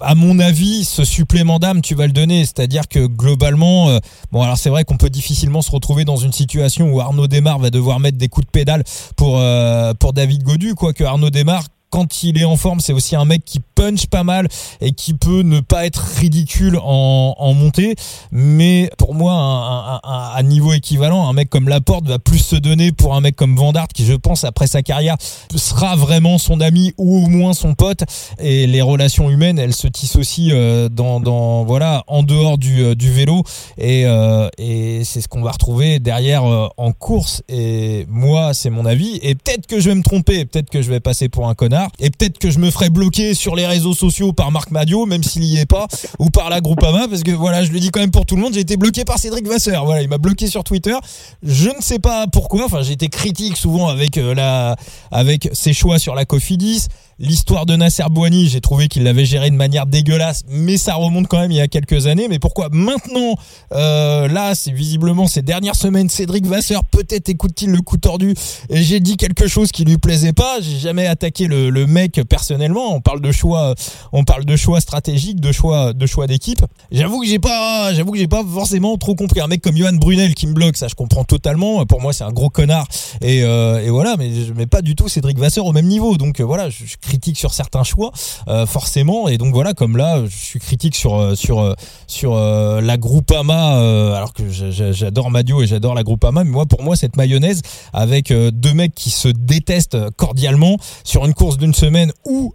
à 0.00 0.14
mon 0.14 0.38
avis, 0.38 0.84
ce 0.84 1.04
supplément 1.04 1.58
d'âme, 1.58 1.80
tu 1.80 1.94
vas 1.94 2.06
le 2.06 2.12
donner. 2.12 2.44
C'est-à-dire 2.44 2.88
que 2.88 3.06
globalement, 3.06 3.88
euh, 3.88 3.98
bon, 4.32 4.42
alors 4.42 4.58
c'est 4.58 4.70
vrai 4.70 4.84
qu'on 4.84 4.96
peut 4.96 5.10
difficilement 5.10 5.62
se 5.62 5.70
retrouver 5.70 6.04
dans 6.04 6.16
une 6.16 6.32
situation 6.32 6.92
où 6.92 7.00
Arnaud 7.00 7.26
Desmar 7.26 7.58
va 7.58 7.70
devoir 7.70 8.00
mettre 8.00 8.18
des 8.18 8.28
coups 8.28 8.46
de 8.46 8.50
pédale 8.50 8.84
pour 9.16 9.38
euh, 9.38 9.94
pour 9.94 10.12
David 10.12 10.42
Godu, 10.42 10.74
quoique 10.74 11.04
Arnaud 11.04 11.30
Desmar, 11.30 11.64
quand 11.94 12.24
il 12.24 12.40
est 12.40 12.44
en 12.44 12.56
forme, 12.56 12.80
c'est 12.80 12.92
aussi 12.92 13.14
un 13.14 13.24
mec 13.24 13.44
qui 13.44 13.60
punch 13.60 14.06
pas 14.08 14.24
mal 14.24 14.48
et 14.80 14.90
qui 14.90 15.14
peut 15.14 15.42
ne 15.42 15.60
pas 15.60 15.86
être 15.86 16.00
ridicule 16.18 16.76
en, 16.82 17.54
montée. 17.54 17.94
Mais 18.32 18.90
pour 18.98 19.14
moi, 19.14 20.00
un, 20.02 20.42
niveau 20.42 20.72
équivalent, 20.72 21.28
un 21.28 21.32
mec 21.32 21.48
comme 21.48 21.68
Laporte 21.68 22.08
va 22.08 22.18
plus 22.18 22.38
se 22.38 22.56
donner 22.56 22.90
pour 22.90 23.14
un 23.14 23.20
mec 23.20 23.36
comme 23.36 23.54
Vandart 23.54 23.86
qui, 23.86 24.04
je 24.06 24.14
pense, 24.14 24.42
après 24.42 24.66
sa 24.66 24.82
carrière, 24.82 25.16
sera 25.54 25.94
vraiment 25.94 26.36
son 26.38 26.60
ami 26.60 26.92
ou 26.98 27.24
au 27.24 27.28
moins 27.28 27.52
son 27.52 27.74
pote. 27.76 28.02
Et 28.40 28.66
les 28.66 28.82
relations 28.82 29.30
humaines, 29.30 29.60
elles 29.60 29.72
se 29.72 29.86
tissent 29.86 30.16
aussi 30.16 30.50
euh, 30.50 30.88
dans, 30.88 31.64
voilà 31.64 32.02
en 32.08 32.24
dehors 32.24 32.58
du, 32.58 32.82
euh, 32.82 32.96
vélo. 32.98 33.44
Et, 33.78 34.04
euh, 34.04 34.48
et 34.58 35.04
c'est 35.04 35.20
ce 35.20 35.28
qu'on 35.28 35.42
va 35.42 35.52
retrouver 35.52 36.00
derrière 36.00 36.42
en 36.42 36.90
course. 36.90 37.44
Et 37.48 38.04
moi, 38.08 38.52
c'est 38.52 38.70
mon 38.70 38.84
avis. 38.84 39.20
Et 39.22 39.36
peut-être 39.36 39.68
que 39.68 39.78
je 39.78 39.90
vais 39.90 39.94
me 39.94 40.02
tromper, 40.02 40.44
peut-être 40.44 40.70
que 40.70 40.82
je 40.82 40.90
vais 40.90 40.98
passer 40.98 41.28
pour 41.28 41.48
un 41.48 41.54
connard. 41.54 41.83
Et 41.98 42.10
peut-être 42.10 42.38
que 42.38 42.50
je 42.50 42.58
me 42.58 42.70
ferai 42.70 42.90
bloquer 42.90 43.34
sur 43.34 43.54
les 43.56 43.66
réseaux 43.66 43.94
sociaux 43.94 44.32
par 44.32 44.50
Marc 44.52 44.70
Madio, 44.70 45.06
même 45.06 45.22
s'il 45.22 45.44
y 45.44 45.58
est 45.58 45.66
pas, 45.66 45.86
ou 46.18 46.30
par 46.30 46.50
la 46.50 46.60
Groupama, 46.60 47.08
parce 47.08 47.22
que 47.22 47.30
voilà, 47.30 47.64
je 47.64 47.72
le 47.72 47.80
dis 47.80 47.90
quand 47.90 48.00
même 48.00 48.10
pour 48.10 48.26
tout 48.26 48.36
le 48.36 48.42
monde, 48.42 48.54
j'ai 48.54 48.60
été 48.60 48.76
bloqué 48.76 49.04
par 49.04 49.18
Cédric 49.18 49.46
Vasseur. 49.46 49.84
Voilà, 49.84 50.02
il 50.02 50.08
m'a 50.08 50.18
bloqué 50.18 50.46
sur 50.46 50.64
Twitter. 50.64 50.96
Je 51.42 51.68
ne 51.68 51.80
sais 51.80 51.98
pas 51.98 52.26
pourquoi. 52.26 52.66
Enfin, 52.66 52.82
j'ai 52.82 52.92
été 52.92 53.08
critique 53.08 53.56
souvent 53.56 53.88
avec 53.88 54.18
euh, 54.18 54.74
avec 55.10 55.48
ses 55.52 55.72
choix 55.72 55.98
sur 55.98 56.14
la 56.14 56.24
Cofidis. 56.24 56.86
L'histoire 57.20 57.64
de 57.64 57.76
Nasser 57.76 58.02
Bouani, 58.10 58.48
j'ai 58.48 58.60
trouvé 58.60 58.88
qu'il 58.88 59.04
l'avait 59.04 59.24
géré 59.24 59.48
de 59.48 59.54
manière 59.54 59.86
dégueulasse, 59.86 60.42
mais 60.48 60.76
ça 60.76 60.94
remonte 60.94 61.28
quand 61.28 61.38
même 61.38 61.52
il 61.52 61.56
y 61.56 61.60
a 61.60 61.68
quelques 61.68 62.08
années. 62.08 62.26
Mais 62.28 62.40
pourquoi 62.40 62.68
maintenant, 62.72 63.36
euh, 63.72 64.26
là, 64.26 64.56
c'est 64.56 64.72
visiblement 64.72 65.28
ces 65.28 65.42
dernières 65.42 65.76
semaines, 65.76 66.08
Cédric 66.08 66.44
Vasseur, 66.44 66.82
peut-être 66.84 67.28
écoute-t-il 67.28 67.70
le 67.70 67.82
coup 67.82 67.98
tordu, 67.98 68.34
et 68.68 68.82
j'ai 68.82 68.98
dit 68.98 69.16
quelque 69.16 69.46
chose 69.46 69.70
qui 69.70 69.84
lui 69.84 69.96
plaisait 69.96 70.32
pas. 70.32 70.60
J'ai 70.60 70.78
jamais 70.78 71.06
attaqué 71.06 71.46
le, 71.46 71.84
mec 71.86 72.20
personnellement. 72.28 72.94
On 72.94 73.00
parle 73.00 73.20
de 73.20 73.30
choix, 73.30 73.74
on 74.12 74.24
parle 74.24 74.44
de 74.44 74.56
choix 74.56 74.80
stratégiques, 74.80 75.38
de 75.38 75.52
choix, 75.52 75.92
de 75.92 76.06
choix 76.06 76.26
d'équipe. 76.26 76.64
J'avoue 76.90 77.20
que 77.20 77.28
j'ai 77.28 77.38
pas, 77.38 77.94
j'avoue 77.94 78.10
que 78.10 78.18
j'ai 78.18 78.26
pas 78.26 78.42
forcément 78.42 78.96
trop 78.96 79.14
compris. 79.14 79.40
Un 79.40 79.46
mec 79.46 79.60
comme 79.60 79.76
Johan 79.76 79.92
Brunel 79.92 80.34
qui 80.34 80.46
me 80.46 80.54
bloque, 80.54 80.76
ça 80.76 80.88
je 80.88 80.94
comprends 80.94 81.24
totalement. 81.24 81.84
Pour 81.86 82.00
moi, 82.00 82.12
c'est 82.12 82.24
un 82.24 82.32
gros 82.32 82.50
connard, 82.50 82.88
et, 83.20 83.44
euh, 83.44 83.84
et 83.84 83.90
voilà. 83.90 84.16
Mais 84.18 84.30
mets 84.56 84.66
pas 84.66 84.82
du 84.82 84.96
tout 84.96 85.08
Cédric 85.08 85.38
Vasseur 85.38 85.66
au 85.66 85.72
même 85.72 85.86
niveau. 85.86 86.16
Donc 86.16 86.40
euh, 86.40 86.44
voilà, 86.44 86.70
je 86.70 86.84
critique 87.04 87.38
sur 87.38 87.52
certains 87.54 87.84
choix, 87.84 88.10
euh, 88.48 88.66
forcément. 88.66 89.28
Et 89.28 89.38
donc 89.38 89.54
voilà, 89.54 89.74
comme 89.74 89.96
là, 89.96 90.22
je 90.26 90.36
suis 90.36 90.58
critique 90.58 90.96
sur 90.96 91.14
euh, 91.14 91.34
sur 91.34 91.60
euh, 91.60 91.74
sur 92.06 92.34
la 92.34 92.96
Groupama, 92.96 94.14
alors 94.16 94.32
que 94.32 94.44
j'adore 94.48 95.30
Madio 95.30 95.62
et 95.62 95.66
j'adore 95.66 95.94
la 95.94 96.02
Groupama, 96.02 96.44
mais 96.44 96.50
moi 96.50 96.66
pour 96.66 96.82
moi 96.82 96.96
cette 96.96 97.16
mayonnaise 97.16 97.60
avec 97.92 98.32
deux 98.32 98.72
mecs 98.72 98.94
qui 98.94 99.10
se 99.10 99.28
détestent 99.28 99.98
cordialement 100.16 100.76
sur 101.04 101.24
une 101.26 101.34
course 101.34 101.58
d'une 101.58 101.74
semaine 101.74 102.12
ou 102.24 102.54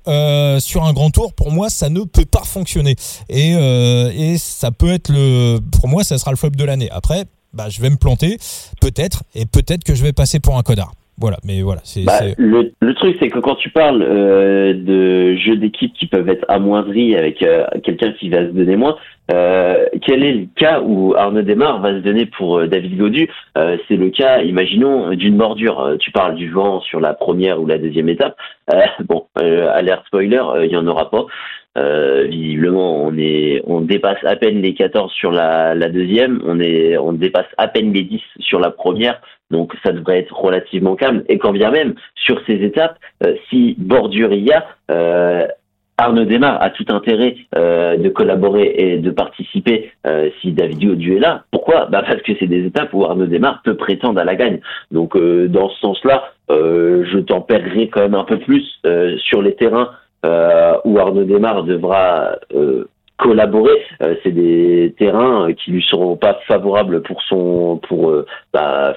sur 0.60 0.84
un 0.84 0.94
grand 0.94 1.12
tour, 1.12 1.34
pour 1.34 1.52
moi 1.52 1.70
ça 1.70 1.90
ne 1.90 2.02
peut 2.02 2.26
pas 2.26 2.44
fonctionner. 2.44 2.96
Et 3.30 3.52
et 3.52 4.38
ça 4.38 4.72
peut 4.72 4.92
être 4.92 5.10
le, 5.10 5.60
pour 5.72 5.88
moi 5.88 6.04
ça 6.04 6.18
sera 6.18 6.32
le 6.32 6.38
flop 6.38 6.52
de 6.52 6.64
l'année. 6.64 6.90
Après, 6.92 7.26
bah 7.54 7.70
je 7.70 7.82
vais 7.82 7.90
me 7.90 7.98
planter, 7.98 8.38
peut-être, 8.82 9.24
et 9.36 9.46
peut-être 9.46 9.84
que 9.84 9.96
je 9.96 10.04
vais 10.04 10.14
passer 10.14 10.40
pour 10.40 10.58
un 10.58 10.64
connard. 10.64 10.94
Voilà, 11.20 11.38
mais 11.46 11.62
voilà. 11.62 11.82
c'est 11.84 12.06
bah, 12.06 12.20
le, 12.38 12.72
le, 12.80 12.94
truc, 12.94 13.18
c'est 13.20 13.28
que 13.28 13.40
quand 13.40 13.56
tu 13.56 13.70
parles 13.70 14.02
euh, 14.02 14.74
de 14.74 15.36
jeux 15.36 15.58
d'équipe 15.58 15.94
qui 15.94 16.08
peuvent 16.08 16.30
être 16.30 16.46
amoindris 16.48 17.16
avec 17.16 17.44
euh, 17.44 17.66
quelqu'un 17.84 18.14
qui 18.14 18.30
va 18.30 18.38
se 18.40 18.52
donner 18.52 18.78
moins, 18.78 18.96
euh, 19.32 19.86
quel 20.02 20.24
est 20.24 20.32
le 20.32 20.48
cas 20.56 20.80
où 20.80 21.14
Arnaud 21.18 21.42
Desmar 21.42 21.82
va 21.82 21.90
se 21.90 22.00
donner 22.00 22.26
pour 22.26 22.66
David 22.66 22.98
Godu? 22.98 23.30
C'est 23.56 23.98
le 23.98 24.10
cas, 24.10 24.42
imaginons, 24.42 25.12
d'une 25.12 25.36
mordure. 25.36 25.98
tu 26.00 26.12
parles 26.12 26.36
du 26.36 26.50
vent 26.50 26.80
sur 26.82 27.00
la 27.02 27.14
première 27.14 27.62
ou 27.62 27.68
la 27.68 27.78
deuxième 27.78 28.10
étape. 28.10 28.38
bon, 29.08 29.26
alerte 29.36 30.06
spoiler, 30.08 30.42
il 30.64 30.72
y 30.72 30.78
en 30.78 30.88
aura 30.88 31.12
pas. 31.12 31.26
visiblement, 32.28 33.04
on 33.04 33.16
est, 33.18 33.62
on 33.68 33.82
dépasse 33.82 34.24
à 34.24 34.36
peine 34.36 34.62
les 34.62 34.74
14 34.74 35.12
sur 35.12 35.32
la, 35.32 35.76
la 35.76 35.90
deuxième, 35.90 36.42
on 36.46 36.60
est, 36.60 36.98
on 36.98 37.12
dépasse 37.12 37.52
à 37.58 37.68
peine 37.68 37.94
les 37.94 38.04
10 38.04 38.22
sur 38.40 38.60
la 38.60 38.72
première. 38.72 39.22
Donc 39.52 39.74
ça 39.84 39.92
devrait 39.92 40.20
être 40.20 40.36
relativement 40.38 40.96
calme. 40.96 41.24
Et 41.28 41.38
quand 41.38 41.52
bien 41.52 41.72
même, 41.72 41.96
sur 42.16 42.42
ces 42.46 42.64
étapes, 42.64 42.98
si 43.50 43.76
bordure 43.78 44.32
il 44.32 44.46
y 44.46 44.52
a, 44.52 44.66
Arnaud 46.00 46.24
Desmar 46.24 46.62
a 46.62 46.70
tout 46.70 46.86
intérêt 46.90 47.36
euh, 47.58 47.98
de 47.98 48.08
collaborer 48.08 48.74
et 48.78 48.98
de 49.00 49.12
participer 49.12 49.92
euh, 50.08 50.30
si 50.40 50.54
David 50.54 50.80
Godu 50.80 51.18
est 51.18 51.20
là. 51.20 51.44
Pourquoi? 51.52 51.88
Bah 51.88 52.04
Parce 52.08 52.22
que 52.22 52.32
c'est 52.40 52.48
des 52.48 52.66
étapes 52.66 52.94
où 52.94 53.04
Arnaud 53.04 53.26
Desmar 53.26 53.62
peut 53.64 53.76
prétendre 53.76 54.20
à 54.20 54.24
la 54.24 54.36
gagne. 54.36 54.62
Donc 54.92 55.18
euh, 55.18 55.50
dans 55.50 55.70
ce 55.70 55.80
sens-là, 55.82 56.32
je 56.50 57.20
tempérerai 57.20 57.90
quand 57.90 58.02
même 58.02 58.16
un 58.16 58.24
peu 58.24 58.40
plus 58.40 58.66
sur 59.18 59.42
les 59.42 59.54
terrains 59.54 59.92
où 60.24 60.98
Arnaud 60.98 61.24
Desmar 61.24 61.64
devra 61.64 62.38
collaborer. 63.18 63.84
c'est 64.24 64.32
des 64.32 64.96
terrains 64.98 65.54
qui 65.54 65.72
lui 65.72 65.84
seront 65.84 66.18
pas 66.18 66.40
favorables 66.48 67.04
pour 67.04 67.22
son 67.22 67.80
pour 67.88 68.12
bah, 68.52 68.96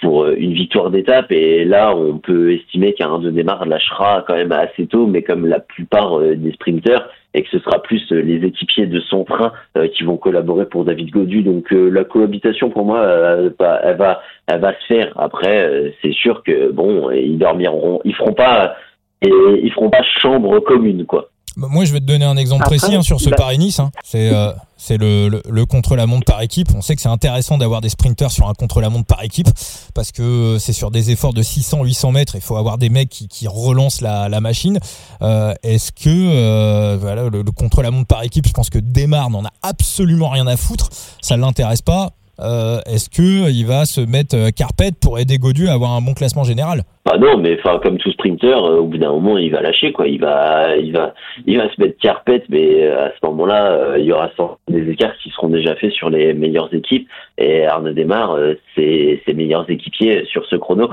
pour 0.00 0.24
euh, 0.24 0.34
une 0.36 0.52
victoire 0.52 0.90
d'étape. 0.90 1.30
Et 1.30 1.64
là, 1.64 1.94
on 1.94 2.18
peut 2.18 2.52
estimer 2.52 2.94
qu'un 2.94 3.18
de 3.18 3.30
démarre 3.30 3.66
lâchera 3.66 4.24
quand 4.26 4.34
même 4.34 4.52
assez 4.52 4.86
tôt, 4.86 5.06
mais 5.06 5.22
comme 5.22 5.46
la 5.46 5.60
plupart 5.60 6.18
euh, 6.18 6.34
des 6.36 6.52
sprinteurs, 6.52 7.08
et 7.34 7.42
que 7.42 7.48
ce 7.50 7.58
sera 7.60 7.80
plus 7.82 8.02
euh, 8.12 8.20
les 8.20 8.44
équipiers 8.46 8.86
de 8.86 9.00
son 9.00 9.24
train 9.24 9.52
qui 9.94 10.02
vont 10.02 10.16
collaborer 10.16 10.66
pour 10.66 10.84
David 10.84 11.10
Godu. 11.10 11.42
Donc 11.42 11.70
la 11.70 12.04
cohabitation, 12.04 12.70
pour 12.70 12.84
moi, 12.84 13.06
elle 13.06 13.96
va, 13.96 14.20
elle 14.46 14.60
va 14.60 14.72
se 14.80 14.86
faire. 14.86 15.12
Après, 15.16 15.94
c'est 16.02 16.12
sûr 16.12 16.42
que 16.42 16.70
bon, 16.72 17.10
ils 17.10 17.38
dormiront, 17.38 18.00
ils 18.04 18.14
feront 18.14 18.32
pas, 18.32 18.76
et 19.22 19.30
ils 19.62 19.72
feront 19.72 19.90
pas 19.90 20.02
chambre 20.02 20.58
commune, 20.60 21.06
quoi. 21.06 21.29
Bah, 21.56 21.66
moi, 21.70 21.84
je 21.84 21.92
vais 21.92 22.00
te 22.00 22.04
donner 22.04 22.24
un 22.24 22.36
exemple 22.36 22.64
précis 22.64 22.94
hein, 22.94 23.02
sur 23.02 23.20
ce 23.20 23.30
Paris-Nice. 23.30 23.80
Hein. 23.80 23.90
C'est 24.04 24.30
euh, 24.32 24.52
c'est 24.76 24.96
le, 24.96 25.42
le, 25.46 25.66
contre-la-montre 25.66 26.24
par 26.24 26.40
équipe. 26.40 26.68
On 26.74 26.80
sait 26.80 26.96
que 26.96 27.02
c'est 27.02 27.08
intéressant 27.08 27.58
d'avoir 27.58 27.82
des 27.82 27.90
sprinters 27.90 28.30
sur 28.30 28.48
un 28.48 28.54
contre-la-montre 28.54 29.06
par 29.06 29.22
équipe 29.22 29.48
parce 29.94 30.10
que 30.10 30.56
c'est 30.58 30.72
sur 30.72 30.90
des 30.90 31.10
efforts 31.10 31.34
de 31.34 31.42
600-800 31.42 32.12
mètres. 32.12 32.34
Il 32.34 32.40
faut 32.40 32.56
avoir 32.56 32.78
des 32.78 32.88
mecs 32.88 33.10
qui, 33.10 33.28
qui 33.28 33.46
relancent 33.46 34.00
la, 34.00 34.30
la 34.30 34.40
machine. 34.40 34.78
Euh, 35.20 35.52
Est-ce 35.62 35.92
que 35.92 36.08
euh, 36.08 36.96
voilà, 36.98 37.28
le, 37.28 37.42
le 37.42 37.52
contre-la-montre 37.52 38.06
par 38.06 38.22
équipe, 38.22 38.46
je 38.46 38.52
pense 38.52 38.70
que 38.70 38.78
Desmar 38.78 39.28
n'en 39.28 39.44
a 39.44 39.50
absolument 39.62 40.30
rien 40.30 40.46
à 40.46 40.56
foutre. 40.56 40.88
Ça 41.20 41.36
l'intéresse 41.36 41.82
pas. 41.82 42.12
Euh, 42.42 42.78
est-ce 42.86 43.10
que 43.10 43.50
il 43.50 43.66
va 43.66 43.84
se 43.84 44.00
mettre 44.00 44.36
euh, 44.36 44.50
carpette 44.50 44.94
pour 45.00 45.18
aider 45.18 45.36
Godu 45.38 45.68
à 45.68 45.72
avoir 45.72 45.92
un 45.92 46.00
bon 46.00 46.14
classement 46.14 46.44
général? 46.44 46.82
Ah 47.10 47.18
non, 47.18 47.38
mais 47.38 47.58
enfin 47.58 47.78
comme 47.82 47.98
tout 47.98 48.10
sprinter, 48.12 48.56
euh, 48.64 48.78
au 48.78 48.86
bout 48.86 48.98
d'un 48.98 49.12
moment 49.12 49.36
il 49.36 49.50
va 49.50 49.60
lâcher 49.60 49.92
quoi. 49.92 50.06
Il 50.06 50.20
va, 50.20 50.76
il 50.76 50.92
va, 50.92 51.12
il 51.46 51.58
va 51.58 51.70
se 51.70 51.80
mettre 51.80 51.98
carpette, 51.98 52.44
mais 52.48 52.86
à 52.86 53.10
ce 53.10 53.26
moment-là, 53.26 53.98
il 53.98 54.04
y 54.04 54.12
aura 54.12 54.30
des 54.68 54.90
écarts 54.90 55.16
qui 55.22 55.30
seront 55.30 55.48
déjà 55.48 55.74
faits 55.76 55.92
sur 55.92 56.08
les 56.08 56.32
meilleures 56.32 56.72
équipes. 56.72 57.08
Et 57.36 57.66
Arnaud 57.66 57.92
démarre 57.92 58.38
ses, 58.74 59.22
ses 59.26 59.34
meilleurs 59.34 59.68
équipiers 59.68 60.24
sur 60.26 60.46
ce 60.46 60.56
chrono, 60.56 60.90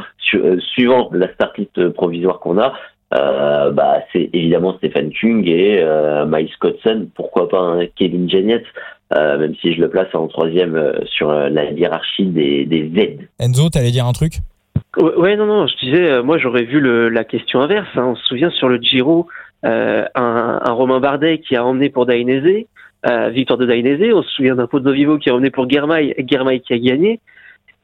suivant 0.73 1.09
la 1.13 1.31
start 1.33 1.57
list 1.57 1.89
provisoire 1.89 2.39
qu'on 2.39 2.57
a. 2.57 2.73
Euh, 3.13 3.71
bah, 3.71 4.01
c'est 4.11 4.29
évidemment 4.33 4.75
Stéphane 4.77 5.11
Kung 5.11 5.47
et 5.47 5.79
euh, 5.79 6.25
Miles 6.25 6.49
Cotson, 6.59 7.07
pourquoi 7.15 7.47
pas 7.47 7.59
un 7.59 7.85
Kevin 7.95 8.29
Jennett, 8.29 8.63
euh, 9.15 9.37
même 9.37 9.55
si 9.61 9.73
je 9.73 9.79
le 9.79 9.89
place 9.89 10.13
en 10.13 10.27
troisième 10.27 10.75
euh, 10.75 10.99
sur 11.05 11.29
euh, 11.29 11.47
la 11.47 11.71
hiérarchie 11.71 12.25
des, 12.25 12.65
des 12.65 12.89
Z. 12.89 13.27
Enzo, 13.39 13.69
t'allais 13.69 13.91
dire 13.91 14.05
un 14.05 14.11
truc? 14.11 14.39
Ouais, 14.97 15.37
non, 15.37 15.45
non, 15.45 15.67
je 15.67 15.85
disais, 15.85 16.21
moi 16.23 16.37
j'aurais 16.37 16.63
vu 16.63 16.79
le, 16.79 17.07
la 17.07 17.23
question 17.23 17.61
inverse. 17.61 17.87
Hein. 17.95 18.07
On 18.07 18.15
se 18.15 18.25
souvient 18.25 18.49
sur 18.49 18.67
le 18.67 18.77
Giro, 18.81 19.27
un, 19.63 20.07
un, 20.15 20.71
Romain 20.71 20.99
Bardet 20.99 21.39
qui 21.39 21.55
a 21.55 21.63
emmené 21.63 21.89
pour 21.89 22.05
Dainese, 22.07 22.65
victoire 23.31 23.59
de 23.59 23.65
Dainese. 23.65 24.11
On 24.13 24.23
se 24.23 24.29
souvient 24.31 24.55
d'un 24.55 24.65
Pot 24.65 24.79
de 24.79 24.91
Vivo 24.91 25.19
qui 25.19 25.29
a 25.29 25.35
emmené 25.35 25.51
pour 25.51 25.69
Germain, 25.69 25.99
Germain 26.27 26.57
qui 26.57 26.73
a 26.73 26.79
gagné. 26.79 27.19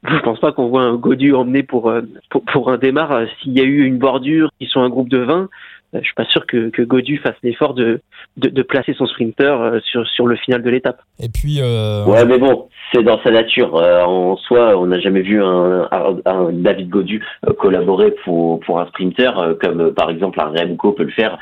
Je 0.05 0.19
pense 0.19 0.39
pas 0.39 0.51
qu'on 0.51 0.67
voit 0.67 0.83
un 0.83 0.95
Godu 0.95 1.33
emmené 1.33 1.63
pour, 1.63 1.93
pour, 2.29 2.43
pour 2.43 2.71
un 2.71 2.77
démarre 2.77 3.25
s'il 3.41 3.53
y 3.53 3.61
a 3.61 3.63
eu 3.63 3.85
une 3.85 3.97
bordure, 3.97 4.49
qui 4.59 4.67
sont 4.67 4.81
un 4.81 4.89
groupe 4.89 5.09
de 5.09 5.19
20 5.19 5.49
euh, 5.93 5.99
je 5.99 6.05
suis 6.05 6.15
pas 6.15 6.25
sûr 6.25 6.45
que, 6.45 6.69
que 6.69 6.81
Godu 6.81 7.17
fasse 7.17 7.35
l'effort 7.43 7.73
de, 7.73 8.01
de, 8.37 8.49
de, 8.49 8.61
placer 8.63 8.93
son 8.93 9.05
sprinter 9.05 9.61
euh, 9.61 9.79
sur, 9.81 10.07
sur 10.07 10.25
le 10.25 10.35
final 10.35 10.61
de 10.63 10.69
l'étape. 10.69 11.01
Et 11.19 11.29
puis. 11.29 11.59
Euh... 11.61 12.05
Ouais, 12.05 12.25
mais 12.25 12.39
bon, 12.39 12.67
c'est 12.91 13.03
dans 13.03 13.21
sa 13.21 13.31
nature. 13.31 13.75
Euh, 13.75 14.03
en 14.03 14.35
soi, 14.37 14.77
on 14.77 14.87
n'a 14.87 14.99
jamais 14.99 15.21
vu 15.21 15.41
un, 15.41 15.87
un, 15.91 16.51
David 16.51 16.89
Godu 16.89 17.23
collaborer 17.59 18.11
pour, 18.23 18.59
pour 18.61 18.79
un 18.79 18.87
sprinter, 18.87 19.57
comme 19.61 19.93
par 19.93 20.09
exemple 20.09 20.39
un 20.39 20.49
Remco 20.49 20.93
peut 20.93 21.03
le 21.03 21.11
faire 21.11 21.37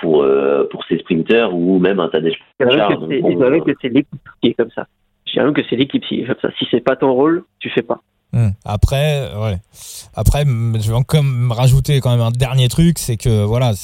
pour, 0.00 0.26
pour 0.70 0.84
ses 0.84 0.98
sprinters 0.98 1.54
ou 1.54 1.78
même 1.78 2.00
un 2.00 2.08
Tadej 2.08 2.38
Pogacar. 2.58 2.98
Il 3.10 3.62
que 3.64 3.72
c'est 3.80 3.88
l'équipe 3.88 4.20
qui 4.42 4.48
est 4.48 4.54
comme 4.54 4.70
ça. 4.70 4.86
Dirais 5.34 5.46
même 5.46 5.54
que 5.54 5.62
c'est 5.68 5.74
l'équipe 5.74 6.04
ça. 6.40 6.50
Si 6.58 6.68
c'est 6.70 6.80
pas 6.80 6.94
ton 6.94 7.12
rôle, 7.12 7.42
tu 7.58 7.68
fais 7.68 7.82
pas. 7.82 8.00
Hmm. 8.34 8.48
Après, 8.64 9.30
ouais. 9.36 9.58
Après, 10.16 10.44
je 10.44 10.88
vais 10.88 10.96
encore 10.96 11.22
rajouter 11.50 12.00
quand 12.00 12.10
même 12.10 12.20
un 12.20 12.32
dernier 12.32 12.68
truc, 12.68 12.98
c'est 12.98 13.16
que 13.16 13.44
voilà, 13.44 13.74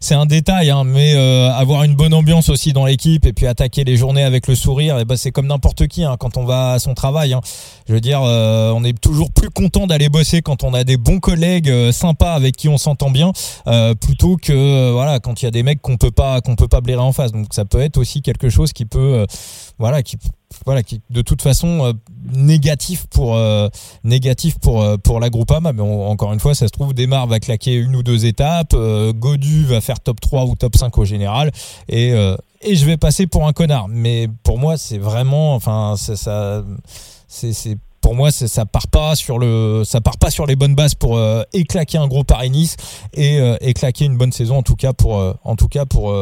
c'est 0.00 0.14
un 0.14 0.24
détail, 0.24 0.70
hein, 0.70 0.84
mais 0.84 1.14
euh, 1.14 1.52
avoir 1.52 1.84
une 1.84 1.96
bonne 1.96 2.14
ambiance 2.14 2.48
aussi 2.48 2.72
dans 2.72 2.86
l'équipe 2.86 3.26
et 3.26 3.34
puis 3.34 3.46
attaquer 3.46 3.84
les 3.84 3.98
journées 3.98 4.22
avec 4.22 4.46
le 4.46 4.54
sourire, 4.54 4.96
et 4.96 5.02
eh 5.02 5.04
ben 5.04 5.16
c'est 5.16 5.32
comme 5.32 5.46
n'importe 5.46 5.86
qui 5.86 6.02
hein, 6.02 6.16
quand 6.18 6.38
on 6.38 6.46
va 6.46 6.72
à 6.72 6.78
son 6.78 6.94
travail. 6.94 7.34
Hein. 7.34 7.42
Je 7.86 7.92
veux 7.92 8.00
dire, 8.00 8.22
euh, 8.22 8.72
on 8.74 8.82
est 8.84 8.98
toujours 8.98 9.30
plus 9.30 9.50
content 9.50 9.86
d'aller 9.86 10.08
bosser 10.08 10.40
quand 10.40 10.64
on 10.64 10.72
a 10.72 10.82
des 10.82 10.96
bons 10.96 11.20
collègues 11.20 11.68
euh, 11.68 11.92
sympas 11.92 12.32
avec 12.32 12.56
qui 12.56 12.70
on 12.70 12.78
s'entend 12.78 13.10
bien, 13.10 13.32
plutôt 14.00 14.36
que 14.36 14.92
voilà 14.92 15.20
quand 15.20 15.42
il 15.42 15.44
y 15.44 15.48
a 15.48 15.50
des 15.50 15.62
mecs 15.62 15.82
qu'on 15.82 15.98
peut 15.98 16.10
pas 16.10 16.40
qu'on 16.40 16.56
peut 16.56 16.68
pas 16.68 16.80
blairer 16.80 17.02
en 17.02 17.12
face. 17.12 17.32
Donc 17.32 17.48
ça 17.52 17.66
peut 17.66 17.80
être 17.80 17.98
aussi 17.98 18.22
quelque 18.22 18.48
chose 18.48 18.72
qui 18.72 18.86
peut 18.86 19.26
voilà 19.78 20.02
qui 20.02 20.16
voilà, 20.64 20.82
qui 20.82 21.00
de 21.10 21.22
toute 21.22 21.42
façon 21.42 21.84
euh, 21.84 21.92
négatif 22.32 23.06
pour 23.10 23.34
euh, 23.34 23.68
négatif 24.02 24.58
pour 24.58 24.82
euh, 24.82 24.96
pour 24.96 25.20
la 25.20 25.30
Groupama. 25.30 25.72
Mais 25.72 25.82
encore 25.82 26.32
une 26.32 26.40
fois, 26.40 26.54
ça 26.54 26.66
se 26.66 26.72
trouve, 26.72 26.94
Desmar 26.94 27.26
va 27.26 27.40
claquer 27.40 27.74
une 27.74 27.96
ou 27.96 28.02
deux 28.02 28.26
étapes, 28.26 28.74
Godu 28.74 29.64
va 29.64 29.80
faire 29.80 30.00
top 30.00 30.20
3 30.20 30.44
ou 30.46 30.54
top 30.54 30.76
5 30.76 30.96
au 30.98 31.04
général, 31.04 31.50
et 31.88 32.12
et 32.66 32.76
je 32.76 32.86
vais 32.86 32.96
passer 32.96 33.26
pour 33.26 33.46
un 33.46 33.52
connard. 33.52 33.88
Mais 33.88 34.28
pour 34.42 34.58
moi, 34.58 34.76
c'est 34.76 34.98
vraiment, 34.98 35.54
enfin, 35.54 35.94
ça, 35.96 36.64
c'est 37.28 37.78
pour 38.00 38.14
moi 38.14 38.30
ça 38.30 38.66
part 38.66 38.88
pas 38.88 39.16
sur 39.16 39.38
le 39.38 39.82
ça 39.84 40.02
part 40.02 40.18
pas 40.18 40.30
sur 40.30 40.44
les 40.44 40.56
bonnes 40.56 40.74
bases 40.74 40.94
pour 40.94 41.18
éclaquer 41.54 41.98
un 41.98 42.06
gros 42.06 42.22
Paris 42.22 42.50
Nice 42.50 42.76
et 43.14 43.40
éclaquer 43.60 44.04
une 44.04 44.18
bonne 44.18 44.32
saison 44.32 44.58
en 44.58 44.62
tout 44.62 44.76
cas 44.76 44.92
pour 44.92 45.22
en 45.42 45.56
tout 45.56 45.68
cas 45.68 45.86
pour 45.86 46.12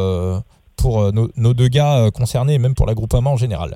pour 0.83 1.01
euh, 1.01 1.11
nos, 1.37 1.53
deux 1.53 1.69
gars 1.69 2.07
euh, 2.07 2.11
concernés 2.11 2.55
et 2.55 2.59
même 2.59 2.75
pour 2.75 2.85
la 2.85 2.93
en 2.93 3.37
général. 3.37 3.71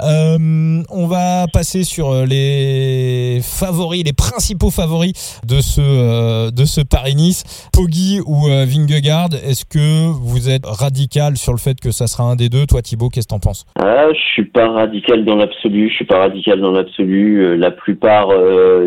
Euh, 0.00 0.82
on 0.90 1.06
va 1.06 1.46
passer 1.52 1.82
sur 1.82 2.26
les 2.26 3.40
favoris, 3.42 4.04
les 4.04 4.12
principaux 4.12 4.70
favoris 4.70 5.40
de 5.48 5.60
ce 5.60 6.50
de 6.50 6.64
ce 6.64 6.80
Paris-Nice. 6.80 7.70
Poggi 7.72 8.20
ou 8.26 8.46
Vingegaard, 8.46 9.30
est-ce 9.34 9.64
que 9.64 10.10
vous 10.10 10.48
êtes 10.50 10.66
radical 10.66 11.36
sur 11.36 11.52
le 11.52 11.58
fait 11.58 11.80
que 11.80 11.90
ça 11.90 12.06
sera 12.06 12.24
un 12.24 12.36
des 12.36 12.48
deux? 12.48 12.66
Toi 12.66 12.82
Thibaut, 12.82 13.08
qu'est-ce 13.08 13.26
que 13.26 13.34
t'en 13.34 13.40
penses? 13.40 13.64
Ah, 13.78 14.08
Je 14.12 14.32
suis 14.32 14.44
pas 14.44 14.68
radical 14.68 15.24
dans 15.24 15.36
l'absolu. 15.36 15.88
Je 15.88 15.94
suis 15.94 16.04
pas 16.04 16.18
radical 16.18 16.60
dans 16.60 16.72
l'absolu. 16.72 17.56
La 17.56 17.70
plupart 17.70 18.28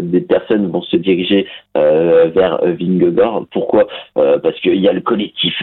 des 0.01 0.21
personnes 0.21 0.69
vont 0.69 0.81
se 0.83 0.97
diriger 0.97 1.47
vers 1.75 2.59
Vingegaard. 2.79 3.45
Pourquoi? 3.51 3.87
Parce 4.15 4.59
qu'il 4.61 4.79
y 4.81 4.87
a 4.87 4.93
le 4.93 5.01
collectif 5.01 5.55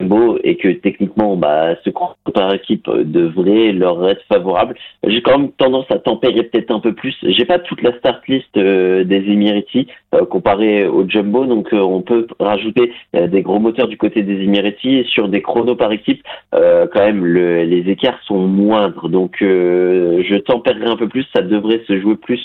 beau 0.00 0.38
et 0.44 0.56
que 0.56 0.68
techniquement 0.68 1.36
bah, 1.36 1.47
ce 1.84 1.90
par 2.32 2.52
équipe 2.54 2.88
devrait 2.88 3.72
leur 3.72 4.08
être 4.08 4.22
favorable. 4.28 4.74
J'ai 5.06 5.22
quand 5.22 5.38
même 5.38 5.50
tendance 5.52 5.86
à 5.90 5.98
tempérer 5.98 6.42
peut-être 6.44 6.70
un 6.70 6.80
peu 6.80 6.94
plus. 6.94 7.16
J'ai 7.22 7.44
pas 7.44 7.58
toute 7.58 7.82
la 7.82 7.96
start 7.98 8.26
list 8.28 8.56
euh, 8.56 9.04
des 9.04 9.16
Emiratis 9.30 9.86
euh, 10.14 10.24
comparé 10.24 10.86
au 10.86 11.08
Jumbo, 11.08 11.44
donc 11.44 11.72
euh, 11.72 11.80
on 11.80 12.02
peut 12.02 12.26
rajouter 12.40 12.92
des 13.14 13.42
gros 13.42 13.58
moteurs 13.58 13.88
du 13.88 13.96
côté 13.96 14.22
des 14.22 14.42
Emiratis 14.42 15.04
sur 15.06 15.28
des 15.28 15.42
chronos 15.42 15.76
par 15.76 15.92
équipe, 15.92 16.22
quand 16.52 17.00
même 17.00 17.24
le, 17.24 17.64
les 17.64 17.90
écarts 17.90 18.18
sont 18.24 18.46
moindres. 18.46 19.08
Donc 19.08 19.36
je 19.40 20.36
tempérerai 20.38 20.86
un 20.86 20.96
peu 20.96 21.08
plus. 21.08 21.26
Ça 21.34 21.42
devrait 21.42 21.82
se 21.86 22.00
jouer 22.00 22.16
plus 22.16 22.40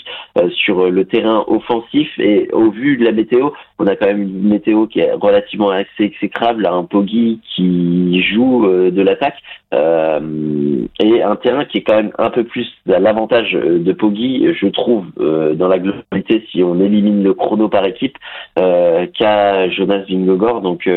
sur 0.50 0.90
le 0.90 1.04
terrain 1.04 1.44
offensif 1.46 2.08
et 2.18 2.48
au 2.52 2.70
vu 2.70 2.96
de 2.96 3.04
la 3.04 3.12
météo, 3.12 3.50
on 3.78 3.86
a 3.86 3.96
quand 3.96 4.06
même 4.06 4.22
une 4.22 4.48
météo 4.48 4.86
qui 4.86 5.00
est 5.00 5.12
relativement 5.12 5.70
assez 5.70 6.04
exécrable, 6.04 6.66
un 6.66 6.84
Poggi 6.84 7.40
qui 7.54 8.22
joue 8.22 8.66
de 8.66 9.02
l'attaque 9.02 9.42
euh, 9.74 10.86
et 11.00 11.22
un 11.22 11.36
terrain 11.36 11.64
qui 11.64 11.78
est 11.78 11.82
quand 11.82 11.96
même 11.96 12.12
un 12.18 12.30
peu 12.30 12.44
plus 12.44 12.66
à 12.88 12.98
l'avantage 12.98 13.52
de 13.52 13.92
Poggi, 13.92 14.46
je 14.54 14.66
trouve, 14.68 15.06
euh, 15.18 15.54
dans 15.54 15.68
la 15.68 15.78
globalité, 15.78 16.44
si 16.50 16.62
on 16.62 16.80
élimine 16.80 17.22
le 17.22 17.34
chrono 17.34 17.68
par 17.68 17.84
équipe, 17.84 18.16
euh, 18.58 19.06
qu'à 19.18 19.68
Jonas 19.70 20.04
Vingegaard. 20.08 20.60
Donc 20.60 20.88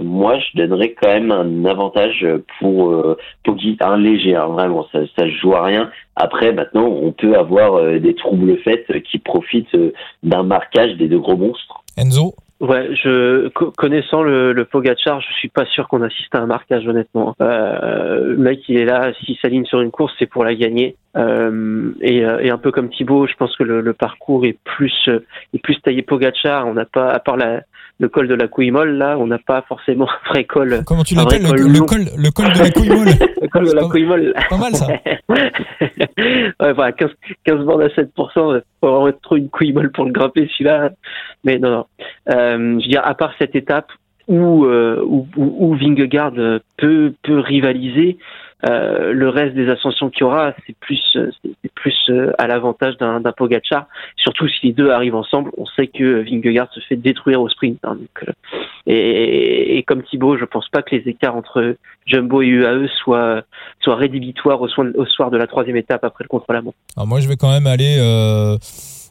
moi, 0.00 0.38
je 0.38 0.58
donnerais 0.58 0.94
quand 1.00 1.08
même 1.08 1.32
un 1.32 1.64
avantage 1.64 2.26
pour 2.58 3.16
Poggi, 3.44 3.76
un 3.80 3.96
léger, 3.96 4.36
hein, 4.36 4.46
vraiment, 4.46 4.86
ça, 4.92 5.00
ça 5.18 5.28
joue 5.28 5.54
à 5.54 5.64
rien. 5.64 5.90
Après, 6.16 6.52
maintenant, 6.52 6.86
on 6.86 7.12
peut 7.12 7.34
avoir 7.36 7.98
des 7.98 8.14
troubles 8.14 8.58
faits 8.58 8.86
qui 9.04 9.18
profitent 9.18 9.76
d'un 10.22 10.42
marquage 10.42 10.96
des 10.96 11.08
deux 11.08 11.18
gros 11.18 11.36
monstres. 11.36 11.82
Enzo? 11.96 12.34
Ouais, 12.60 12.94
je 12.94 13.48
connaissant 13.48 14.22
le, 14.22 14.52
le 14.52 14.64
Pogacar, 14.66 15.22
je 15.22 15.32
suis 15.32 15.48
pas 15.48 15.64
sûr 15.64 15.88
qu'on 15.88 16.02
assiste 16.02 16.34
à 16.34 16.40
un 16.40 16.46
marquage 16.46 16.86
honnêtement. 16.86 17.34
Euh, 17.40 18.32
le 18.32 18.36
mec, 18.36 18.60
il 18.68 18.76
est 18.76 18.84
là, 18.84 19.12
s'il 19.14 19.38
s'aligne 19.38 19.64
sur 19.64 19.80
une 19.80 19.90
course, 19.90 20.12
c'est 20.18 20.26
pour 20.26 20.44
la 20.44 20.54
gagner. 20.54 20.94
Euh, 21.16 21.92
et, 22.02 22.22
euh, 22.22 22.38
et, 22.40 22.50
un 22.50 22.58
peu 22.58 22.70
comme 22.70 22.90
Thibaut, 22.90 23.26
je 23.26 23.34
pense 23.34 23.56
que 23.56 23.62
le, 23.62 23.80
le 23.80 23.94
parcours 23.94 24.44
est 24.44 24.58
plus 24.62 25.08
est 25.08 25.58
plus 25.62 25.80
taillé 25.80 26.02
Pogacar. 26.02 26.66
On 26.66 26.74
n'a 26.74 26.84
pas, 26.84 27.08
à 27.08 27.18
part 27.18 27.38
la, 27.38 27.62
le 28.00 28.08
col 28.08 28.28
de 28.28 28.34
la 28.34 28.48
couille 28.48 28.70
molle, 28.70 28.96
là, 28.96 29.16
on 29.18 29.26
n'a 29.26 29.38
pas 29.38 29.62
forcément 29.68 30.08
un 30.08 30.28
vrai 30.30 30.44
col. 30.44 30.82
Comment 30.86 31.04
tu 31.04 31.14
l'appelles 31.14 31.42
le, 31.42 31.68
le, 31.68 31.80
col, 31.80 32.04
le 32.16 32.30
col 32.30 32.52
de 32.52 32.58
la 32.58 32.70
couille 32.70 32.88
molle? 32.88 33.08
Le 33.42 33.48
col 33.48 33.66
de 33.66 33.72
la 33.72 33.82
couille 33.82 34.04
molle. 34.04 34.34
Pas 34.48 34.56
mal 34.58 34.74
ça. 34.74 34.86
ouais, 35.28 36.72
voilà, 36.72 36.92
15, 36.92 37.10
15 37.44 37.64
bornes 37.64 37.82
à 37.82 37.88
7%, 37.88 38.06
faut 38.14 38.62
vraiment 38.80 39.08
être 39.08 39.20
trop 39.22 39.36
une 39.36 39.48
couille 39.48 39.72
molle 39.72 39.90
pour 39.90 40.04
le 40.04 40.12
grimper 40.12 40.48
celui-là. 40.52 40.90
Mais 41.44 41.58
non, 41.58 41.70
non. 41.70 41.86
Euh, 42.30 42.49
je 42.56 42.88
veux 42.88 43.06
à 43.06 43.14
part 43.14 43.32
cette 43.38 43.54
étape 43.54 43.92
où, 44.28 44.64
euh, 44.64 45.02
où, 45.04 45.26
où, 45.36 45.74
Vingegaard 45.74 46.32
peut, 46.76 47.12
peut 47.22 47.38
rivaliser, 47.40 48.18
euh, 48.68 49.12
le 49.12 49.28
reste 49.28 49.54
des 49.54 49.70
ascensions 49.70 50.10
qu'il 50.10 50.20
y 50.20 50.24
aura, 50.24 50.54
c'est 50.66 50.76
plus, 50.76 51.02
c'est 51.14 51.72
plus 51.74 51.96
euh, 52.10 52.32
à 52.38 52.46
l'avantage 52.46 52.96
d'un, 52.98 53.20
d'un 53.20 53.32
Pogacar. 53.32 53.86
Surtout 54.16 54.48
si 54.48 54.66
les 54.66 54.72
deux 54.72 54.90
arrivent 54.90 55.14
ensemble, 55.14 55.50
on 55.56 55.64
sait 55.64 55.86
que 55.86 56.22
Vingegaard 56.22 56.70
se 56.72 56.80
fait 56.80 56.96
détruire 56.96 57.40
au 57.40 57.48
sprint. 57.48 57.78
Hein, 57.84 57.96
euh, 58.22 58.32
et, 58.86 59.78
et, 59.78 59.82
comme 59.82 60.02
Thibaut, 60.02 60.36
je 60.36 60.44
pense 60.44 60.68
pas 60.68 60.82
que 60.82 60.94
les 60.94 61.08
écarts 61.08 61.36
entre 61.36 61.76
Jumbo 62.06 62.42
et 62.42 62.48
UAE 62.48 62.88
soient, 63.02 63.42
soient 63.80 63.96
rédhibitoires 63.96 64.60
au, 64.60 64.68
au 64.68 65.06
soir 65.06 65.30
de 65.30 65.38
la 65.38 65.46
troisième 65.46 65.76
étape 65.76 66.04
après 66.04 66.24
le 66.24 66.28
contre-la-montre. 66.28 66.76
Moi, 66.98 67.20
je 67.20 67.28
vais 67.28 67.36
quand 67.36 67.50
même 67.50 67.66
aller. 67.66 67.96
Euh 67.98 68.58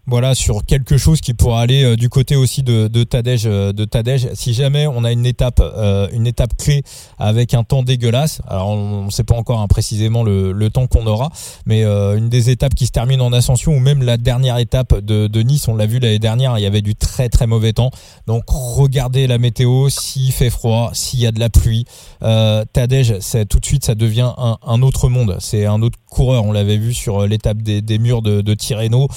voilà 0.09 0.33
sur 0.33 0.65
quelque 0.65 0.97
chose 0.97 1.21
qui 1.21 1.33
pourra 1.33 1.61
aller 1.61 1.83
euh, 1.83 1.95
du 1.95 2.09
côté 2.09 2.35
aussi 2.35 2.63
de, 2.63 2.87
de 2.87 3.05
euh, 3.15 4.17
si 4.33 4.53
jamais 4.53 4.87
on 4.87 5.03
a 5.03 5.11
une 5.11 5.25
étape 5.25 5.61
euh, 5.61 6.07
une 6.11 6.25
étape 6.25 6.57
clé 6.57 6.83
avec 7.19 7.53
un 7.53 7.63
temps 7.63 7.83
dégueulasse 7.83 8.41
alors 8.47 8.69
on 8.69 9.05
ne 9.05 9.11
sait 9.11 9.23
pas 9.23 9.35
encore 9.35 9.59
hein, 9.59 9.67
précisément 9.67 10.23
le, 10.23 10.69
temps 10.69 10.87
qu'on 10.87 11.07
aura 11.07 11.31
mais 11.65 11.83
une 11.83 12.29
des 12.29 12.49
étapes 12.51 12.75
qui 12.75 12.85
se 12.85 12.91
termine 12.91 13.21
en 13.21 13.33
ascension 13.33 13.73
ou 13.73 13.79
même 13.79 14.03
la 14.03 14.17
dernière 14.17 14.57
étape 14.57 14.99
de, 14.99 15.41
Nice 15.41 15.67
on 15.67 15.75
l'a 15.75 15.85
vu 15.85 15.99
l'année 15.99 16.19
dernière 16.19 16.57
il 16.57 16.61
y 16.61 16.65
avait 16.65 16.81
du 16.81 16.95
très 16.95 17.29
très 17.29 17.47
mauvais 17.47 17.73
temps. 17.73 17.91
Donc 18.27 18.43
regardez 18.47 19.25
la 19.25 19.37
météo 19.37 19.89
s'il 19.89 20.31
fait 20.31 20.49
froid 20.49 20.91
s'il 20.93 21.19
y 21.19 21.27
a 21.27 21.31
de 21.31 21.39
la 21.39 21.49
pluie 21.49 21.85
Tadej 22.19 23.19
tout 23.49 23.59
de 23.59 23.65
suite 23.65 23.85
ça 23.85 23.95
devient 23.95 24.31
un, 24.37 24.81
autre 24.81 25.09
monde. 25.09 25.37
C'est 25.39 25.65
un 25.65 25.81
autre 25.81 25.97
coureur 26.09 26.45
on 26.45 26.51
l'avait 26.51 26.77
vu 26.77 26.93
sur 26.93 27.25
l'étape 27.25 27.61
des, 27.61 27.99
murs 27.99 28.21
de, 28.21 28.41
de 28.41 28.53
Tirreno 28.53 29.07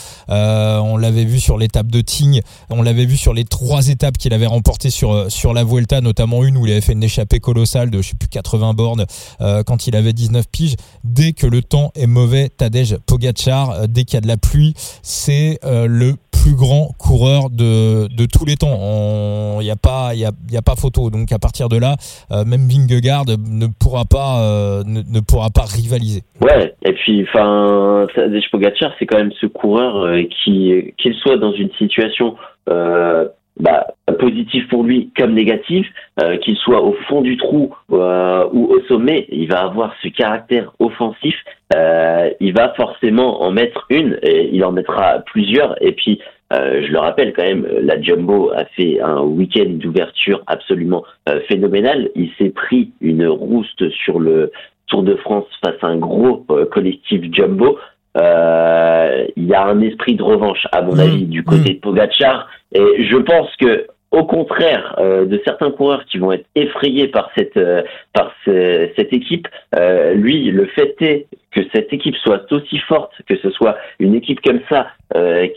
on 0.82 0.96
l'avait 0.96 1.24
vu 1.24 1.40
sur 1.40 1.58
l'étape 1.58 1.88
de 1.88 2.00
Tignes, 2.00 2.40
on 2.70 2.82
l'avait 2.82 3.06
vu 3.06 3.16
sur 3.16 3.34
les 3.34 3.44
trois 3.44 3.88
étapes 3.88 4.18
qu'il 4.18 4.32
avait 4.34 4.46
remportées 4.46 4.90
sur 4.90 5.12
euh, 5.12 5.52
la 5.54 5.64
Vuelta, 5.64 6.00
notamment 6.00 6.44
une 6.44 6.56
où 6.56 6.66
il 6.66 6.72
avait 6.72 6.80
fait 6.80 6.92
une 6.92 7.02
échappée 7.02 7.40
colossale 7.40 7.90
de 7.90 8.00
je 8.02 8.10
sais 8.10 8.16
plus 8.16 8.28
80 8.28 8.74
bornes 8.74 9.06
euh, 9.40 9.62
quand 9.62 9.86
il 9.86 9.96
avait 9.96 10.12
19 10.12 10.46
piges. 10.50 10.76
Dès 11.04 11.32
que 11.32 11.46
le 11.46 11.62
temps 11.62 11.92
est 11.94 12.06
mauvais, 12.06 12.48
Tadej 12.48 12.96
Pogacar, 13.06 13.70
euh, 13.70 13.86
dès 13.88 14.04
qu'il 14.04 14.14
y 14.14 14.18
a 14.18 14.22
de 14.22 14.28
la 14.28 14.36
pluie, 14.36 14.74
c'est 15.02 15.58
le 15.62 16.16
plus 16.42 16.54
grand 16.56 16.88
coureur 16.98 17.50
de, 17.50 18.08
de 18.08 18.26
tous 18.26 18.44
les 18.44 18.56
temps. 18.56 19.60
Il 19.60 19.64
n'y 19.64 19.70
a 19.70 19.76
pas 19.76 20.10
il 20.14 20.20
y 20.20 20.24
a, 20.24 20.32
y 20.50 20.56
a 20.56 20.62
pas 20.62 20.74
photo. 20.76 21.10
Donc 21.10 21.30
à 21.32 21.38
partir 21.38 21.68
de 21.68 21.78
là, 21.78 21.96
même 22.30 22.66
Vingegaard 22.68 23.24
ne 23.26 23.66
pourra 23.66 24.04
pas 24.04 24.82
ne, 24.84 25.02
ne, 25.02 25.20
pourra 25.20 25.50
pas 25.50 25.64
rivaliser. 25.64 26.22
Ouais. 26.40 26.74
Et 26.84 26.92
puis 26.92 27.24
enfin 27.28 28.06
Tadej 28.14 28.50
Pogacar, 28.50 28.92
c'est 28.98 29.06
quand 29.06 29.18
même 29.18 29.32
ce 29.40 29.46
coureur 29.46 30.16
qui 30.42 30.94
qu'il 30.98 31.14
soit 31.14 31.36
dans 31.36 31.52
une 31.52 31.70
situation 31.78 32.36
euh, 32.68 33.28
bah, 33.60 33.86
positive 34.18 34.66
pour 34.68 34.82
lui 34.82 35.10
comme 35.16 35.34
négative, 35.34 35.86
euh, 36.22 36.36
qu'il 36.38 36.56
soit 36.56 36.82
au 36.82 36.94
fond 37.08 37.20
du 37.20 37.36
trou 37.36 37.74
euh, 37.92 38.48
ou 38.52 38.64
au 38.72 38.80
sommet, 38.88 39.26
il 39.30 39.46
va 39.48 39.60
avoir 39.60 39.94
ce 40.02 40.08
caractère 40.08 40.72
offensif. 40.78 41.34
Euh, 41.74 42.30
il 42.40 42.54
va 42.54 42.72
forcément 42.74 43.42
en 43.42 43.50
mettre 43.50 43.86
une, 43.90 44.18
et 44.22 44.48
il 44.52 44.64
en 44.64 44.72
mettra 44.72 45.20
plusieurs. 45.26 45.80
Et 45.82 45.92
puis, 45.92 46.18
euh, 46.20 46.24
je 46.52 46.92
le 46.92 46.98
rappelle 46.98 47.32
quand 47.32 47.44
même, 47.44 47.66
la 47.80 48.00
Jumbo 48.00 48.50
a 48.54 48.64
fait 48.76 49.00
un 49.00 49.22
week-end 49.22 49.68
d'ouverture 49.68 50.42
absolument 50.46 51.04
euh, 51.28 51.40
phénoménal. 51.48 52.10
Il 52.14 52.30
s'est 52.38 52.50
pris 52.50 52.92
une 53.00 53.26
rouste 53.26 53.88
sur 53.90 54.18
le 54.18 54.52
Tour 54.86 55.02
de 55.02 55.14
France 55.16 55.46
face 55.64 55.76
à 55.82 55.86
un 55.86 55.96
gros 55.96 56.44
collectif 56.70 57.22
Jumbo. 57.32 57.78
Euh, 58.18 59.26
il 59.36 59.46
y 59.46 59.54
a 59.54 59.64
un 59.64 59.80
esprit 59.80 60.14
de 60.14 60.22
revanche, 60.22 60.66
à 60.72 60.82
mon 60.82 60.96
mmh. 60.96 61.00
avis, 61.00 61.24
du 61.24 61.44
côté 61.44 61.70
mmh. 61.70 61.74
de 61.74 61.80
Pogachar. 61.80 62.48
Et 62.74 63.04
je 63.04 63.16
pense 63.16 63.48
que, 63.56 63.86
au 64.12 64.24
contraire 64.24 64.94
euh, 64.98 65.24
de 65.24 65.40
certains 65.44 65.70
coureurs 65.70 66.04
qui 66.04 66.18
vont 66.18 66.32
être 66.32 66.46
effrayés 66.54 67.08
par 67.08 67.30
cette 67.34 67.56
euh, 67.56 67.82
par 68.12 68.32
cette 68.44 69.12
équipe, 69.12 69.48
euh, 69.74 70.12
lui, 70.14 70.50
le 70.50 70.66
fait 70.66 70.94
est 71.00 71.26
que 71.50 71.60
cette 71.74 71.92
équipe 71.92 72.16
soit 72.16 72.50
aussi 72.52 72.78
forte, 72.78 73.12
que 73.26 73.36
ce 73.36 73.50
soit 73.50 73.76
une 73.98 74.14
équipe 74.14 74.40
comme 74.40 74.60
ça 74.68 74.88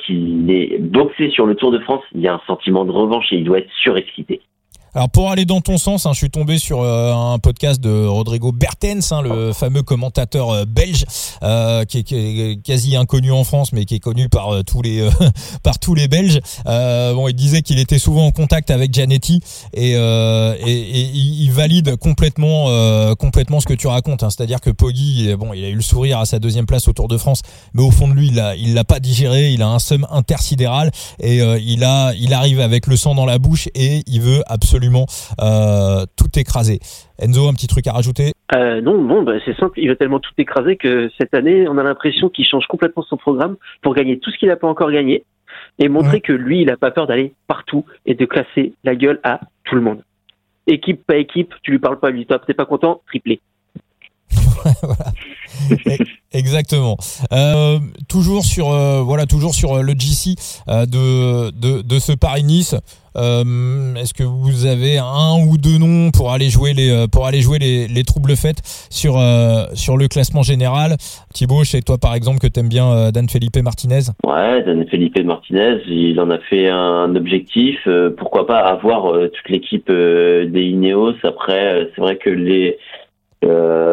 qui 0.05 0.45
est 0.49 0.77
boxée 0.79 1.29
sur 1.29 1.45
le 1.45 1.55
Tour 1.55 1.71
de 1.71 1.79
France, 1.79 2.03
il 2.13 2.19
y 2.19 2.27
a 2.27 2.33
un 2.33 2.41
sentiment 2.45 2.83
de 2.83 2.91
revanche 2.91 3.31
et 3.31 3.37
il 3.37 3.45
doit 3.45 3.59
être 3.59 3.71
surexcité. 3.81 4.41
Alors 4.95 5.09
pour 5.09 5.29
aller 5.29 5.43
dans 5.43 5.59
ton 5.59 5.77
sens, 5.77 6.05
hein, 6.05 6.13
je 6.13 6.19
suis 6.19 6.29
tombé 6.29 6.57
sur 6.57 6.79
euh, 6.79 7.11
un 7.13 7.37
podcast 7.37 7.81
de 7.81 8.05
Rodrigo 8.05 8.53
Bertens, 8.53 9.11
hein, 9.11 9.21
le 9.21 9.51
fameux 9.51 9.83
commentateur 9.83 10.51
euh, 10.51 10.63
belge, 10.63 11.03
euh, 11.43 11.83
qui, 11.83 11.97
est, 11.97 12.03
qui, 12.03 12.15
est, 12.15 12.61
quasi 12.63 12.95
inconnu 12.95 13.29
en 13.33 13.43
France, 13.43 13.73
mais 13.73 13.83
qui 13.83 13.95
est 13.95 13.99
connu 13.99 14.29
par 14.29 14.63
tous 14.63 14.81
les 14.81 15.05
par 15.63 15.79
tous 15.79 15.95
les 15.95 16.07
Belges. 16.07 16.39
bon, 16.63 17.27
il 17.27 17.33
disait 17.33 17.61
qu'il 17.61 17.77
était 17.79 17.99
souvent 17.99 18.25
en 18.25 18.31
contact 18.31 18.71
avec 18.71 18.93
Gianetti 18.93 19.41
et, 19.73 19.91
et, 19.91 19.95
et 19.95 21.11
il 21.11 21.51
valide 21.51 21.97
complètement 21.97 22.67
complètement 23.15 23.59
ce 23.59 23.65
que 23.65 23.73
tu 23.73 23.87
racontes. 23.87 24.23
Hein. 24.23 24.29
C'est-à-dire 24.29 24.61
que 24.61 24.69
Poggi, 24.69 25.35
bon, 25.35 25.51
il 25.51 25.65
a 25.65 25.67
eu 25.67 25.75
le 25.75 25.81
sourire 25.81 26.19
à 26.19 26.25
sa 26.25 26.39
deuxième 26.39 26.65
place 26.65 26.87
au 26.87 26.93
Tour 26.93 27.09
de 27.09 27.17
France, 27.17 27.41
mais 27.73 27.83
au 27.83 27.91
fond 27.91 28.07
de 28.07 28.13
lui, 28.13 28.27
il 28.27 28.39
a 28.39 28.55
il 28.55 28.73
l'a 28.73 28.85
pas 28.85 29.01
digéré. 29.01 29.51
Il 29.51 29.61
a 29.61 29.67
un 29.67 29.79
seum 29.79 30.07
intersidéral 30.09 30.91
et 31.19 31.39
il 31.39 31.83
a 31.83 32.13
il 32.17 32.33
arrive 32.33 32.61
avec 32.61 32.87
le 32.87 32.95
sang 32.95 33.13
dans 33.13 33.25
la 33.25 33.39
bouche 33.39 33.67
et 33.75 34.01
il 34.07 34.21
veut 34.21 34.41
absolument 34.47 34.84
euh, 35.41 36.05
tout 36.17 36.39
écraser. 36.39 36.79
Enzo, 37.19 37.47
un 37.47 37.53
petit 37.53 37.67
truc 37.67 37.87
à 37.87 37.93
rajouter? 37.93 38.33
Euh, 38.53 38.81
Non, 38.81 39.01
non, 39.01 39.23
bah, 39.23 39.33
c'est 39.43 39.55
simple. 39.57 39.79
Il 39.79 39.87
va 39.87 39.95
tellement 39.95 40.19
tout 40.19 40.33
écraser 40.37 40.75
que 40.75 41.09
cette 41.17 41.33
année, 41.33 41.67
on 41.67 41.77
a 41.77 41.83
l'impression 41.83 42.29
qu'il 42.29 42.45
change 42.45 42.67
complètement 42.67 43.03
son 43.03 43.17
programme 43.17 43.55
pour 43.81 43.95
gagner 43.95 44.19
tout 44.19 44.31
ce 44.31 44.37
qu'il 44.37 44.49
n'a 44.49 44.55
pas 44.55 44.67
encore 44.67 44.91
gagné 44.91 45.23
et 45.79 45.89
montrer 45.89 46.21
que 46.21 46.33
lui, 46.33 46.61
il 46.61 46.67
n'a 46.67 46.77
pas 46.77 46.91
peur 46.91 47.07
d'aller 47.07 47.33
partout 47.47 47.85
et 48.05 48.13
de 48.13 48.25
classer 48.25 48.73
la 48.83 48.95
gueule 48.95 49.19
à 49.23 49.39
tout 49.63 49.75
le 49.75 49.81
monde. 49.81 50.03
Équipe, 50.67 51.05
pas 51.05 51.17
équipe, 51.17 51.53
tu 51.61 51.71
lui 51.71 51.79
parles 51.79 51.99
pas, 51.99 52.09
lui 52.09 52.25
top, 52.25 52.45
t'es 52.45 52.53
pas 52.53 52.65
content, 52.65 53.01
triplé. 53.07 53.39
Voilà. 54.81 55.11
Exactement. 56.33 56.97
Euh, 57.31 57.79
toujours 58.09 58.43
sur 58.43 58.71
euh, 58.71 59.01
voilà 59.01 59.25
toujours 59.25 59.55
sur 59.55 59.73
euh, 59.75 59.81
le 59.81 59.93
GC 59.93 60.35
euh, 60.67 60.85
de, 60.85 61.51
de, 61.51 61.81
de 61.81 61.99
ce 61.99 62.11
Paris 62.11 62.43
Nice. 62.43 62.75
Euh, 63.17 63.95
Est-ce 63.95 64.13
que 64.13 64.23
vous 64.23 64.65
avez 64.65 64.97
un 64.97 65.37
ou 65.47 65.57
deux 65.57 65.77
noms 65.77 66.11
pour 66.11 66.33
aller 66.33 66.49
jouer 66.49 66.73
les 66.73 67.05
pour 67.09 67.25
aller 67.25 67.39
jouer 67.39 67.59
les, 67.59 67.87
les 67.87 68.03
troubles 68.03 68.35
faites 68.35 68.61
sur 68.89 69.17
sur 69.73 69.95
le 69.95 70.09
classement 70.09 70.43
général? 70.43 70.97
Thibaut, 71.33 71.63
chez 71.63 71.81
toi 71.81 71.97
par 71.97 72.13
exemple 72.13 72.39
que 72.39 72.47
t'aimes 72.47 72.67
bien 72.67 73.11
Dan 73.11 73.29
Felipe 73.29 73.55
Martinez? 73.63 74.11
Ouais, 74.25 74.61
Dan 74.63 74.85
Felipe 74.91 75.17
Martinez, 75.23 75.77
il 75.87 76.19
en 76.19 76.29
a 76.29 76.39
fait 76.39 76.67
un 76.67 77.15
objectif. 77.15 77.87
pourquoi 78.17 78.45
pas 78.45 78.59
avoir 78.59 79.13
toute 79.13 79.49
l'équipe 79.49 79.89
des 79.89 80.63
Ineos. 80.73 81.15
Après, 81.23 81.87
c'est 81.95 82.01
vrai 82.01 82.17
que 82.17 82.29
les 82.29 82.77
euh, 83.45 83.84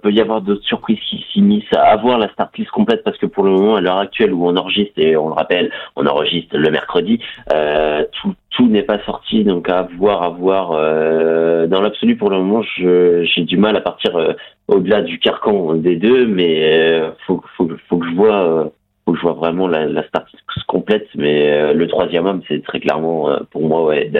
peut 0.00 0.12
y 0.12 0.20
avoir 0.20 0.40
d'autres 0.40 0.64
surprises 0.64 0.98
qui 1.08 1.24
s'immiscent 1.32 1.74
à 1.74 1.90
avoir 1.90 2.18
la 2.18 2.28
start 2.30 2.56
list 2.58 2.70
complète 2.70 3.04
parce 3.04 3.18
que 3.18 3.26
pour 3.26 3.44
le 3.44 3.50
moment, 3.50 3.76
à 3.76 3.80
l'heure 3.80 3.98
actuelle 3.98 4.32
où 4.32 4.46
on 4.46 4.56
enregistre, 4.56 4.98
et 4.98 5.16
on 5.16 5.28
le 5.28 5.34
rappelle, 5.34 5.70
on 5.96 6.06
enregistre 6.06 6.56
le 6.56 6.70
mercredi, 6.70 7.20
euh, 7.52 8.04
tout, 8.20 8.34
tout 8.50 8.68
n'est 8.68 8.82
pas 8.82 8.98
sorti, 9.04 9.44
donc 9.44 9.68
à 9.68 9.88
voir, 9.98 10.22
à 10.22 10.28
voir. 10.30 10.72
Euh, 10.72 11.66
dans 11.66 11.80
l'absolu, 11.80 12.16
pour 12.16 12.30
le 12.30 12.38
moment, 12.38 12.62
j'ai 12.62 13.44
du 13.44 13.56
mal 13.56 13.76
à 13.76 13.80
partir 13.80 14.16
euh, 14.16 14.32
au-delà 14.68 15.02
du 15.02 15.18
carcan 15.18 15.74
des 15.74 15.96
deux, 15.96 16.26
mais 16.26 16.62
euh, 16.62 17.10
faut, 17.26 17.42
faut, 17.56 17.70
faut 17.88 17.98
que 17.98 18.06
je 18.08 18.14
vois 18.14 18.72
faut 19.04 19.12
que 19.12 19.18
je 19.18 19.22
vois 19.22 19.32
vraiment 19.32 19.66
la, 19.66 19.86
la 19.86 20.06
start 20.06 20.28
complète, 20.66 21.08
mais 21.14 21.72
le 21.72 21.86
troisième 21.88 22.26
homme, 22.26 22.42
c'est 22.46 22.62
très 22.62 22.80
clairement 22.80 23.30
pour 23.50 23.62
moi 23.62 23.86
ouais, 23.86 24.10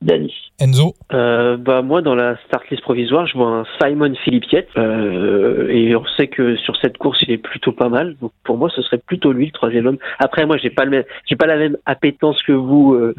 Dani. 0.00 0.32
Enzo 0.60 0.94
euh, 1.12 1.56
bah 1.56 1.82
moi 1.82 2.02
dans 2.02 2.14
la 2.14 2.36
start 2.46 2.68
list 2.70 2.82
provisoire 2.82 3.26
je 3.26 3.36
vois 3.36 3.48
un 3.48 3.64
Simon 3.80 4.14
Philippiette 4.24 4.68
euh, 4.76 5.68
et 5.70 5.96
on 5.96 6.04
sait 6.16 6.28
que 6.28 6.56
sur 6.56 6.76
cette 6.76 6.98
course 6.98 7.20
il 7.22 7.32
est 7.32 7.38
plutôt 7.38 7.72
pas 7.72 7.88
mal 7.88 8.16
donc 8.20 8.30
pour 8.44 8.58
moi 8.58 8.70
ce 8.74 8.80
serait 8.82 8.98
plutôt 8.98 9.32
lui 9.32 9.46
le 9.46 9.52
troisième 9.52 9.86
homme. 9.86 9.98
Après 10.20 10.46
moi 10.46 10.56
j'ai 10.56 10.70
pas 10.70 10.84
le 10.84 10.90
même 10.90 11.04
j'ai 11.26 11.34
pas 11.34 11.46
la 11.46 11.56
même 11.56 11.76
appétence 11.84 12.40
que 12.44 12.52
vous 12.52 12.94
euh, 12.94 13.14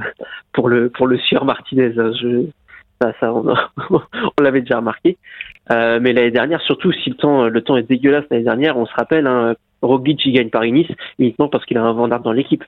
pour 0.54 0.70
le 0.70 0.89
pour 0.89 1.08
le 1.08 1.18
sieur 1.18 1.44
Martinez. 1.44 1.92
Hein. 1.98 2.12
Je, 2.22 2.46
ça, 3.02 3.13
ça 3.20 3.34
on, 3.34 3.46
on 3.89 4.42
l'avait 4.42 4.62
déjà 4.62 4.78
remarqué. 4.78 5.18
Euh, 5.72 6.00
mais 6.02 6.13
l'année 6.13 6.32
dernière 6.32 6.62
surtout 6.62 6.94
si 6.94 7.10
le 7.10 7.15
temps 7.15 7.48
le 7.48 7.62
temps 7.62 7.76
est 7.76 7.84
dégueulasse 7.84 8.26
l'année 8.32 8.44
dernière 8.44 8.78
on 8.78 8.86
se 8.86 8.94
rappelle 8.94 9.28
hein, 9.28 9.54
Roglic 9.82 10.26
il 10.26 10.34
gagne 10.34 10.50
Paris 10.50 10.72
Nice 10.72 10.92
uniquement 11.20 11.48
parce 11.48 11.65
qu'il 11.65 11.78
a 11.78 11.84
un 11.84 11.94
Van 11.94 12.08
dans 12.08 12.32
l'équipe. 12.32 12.63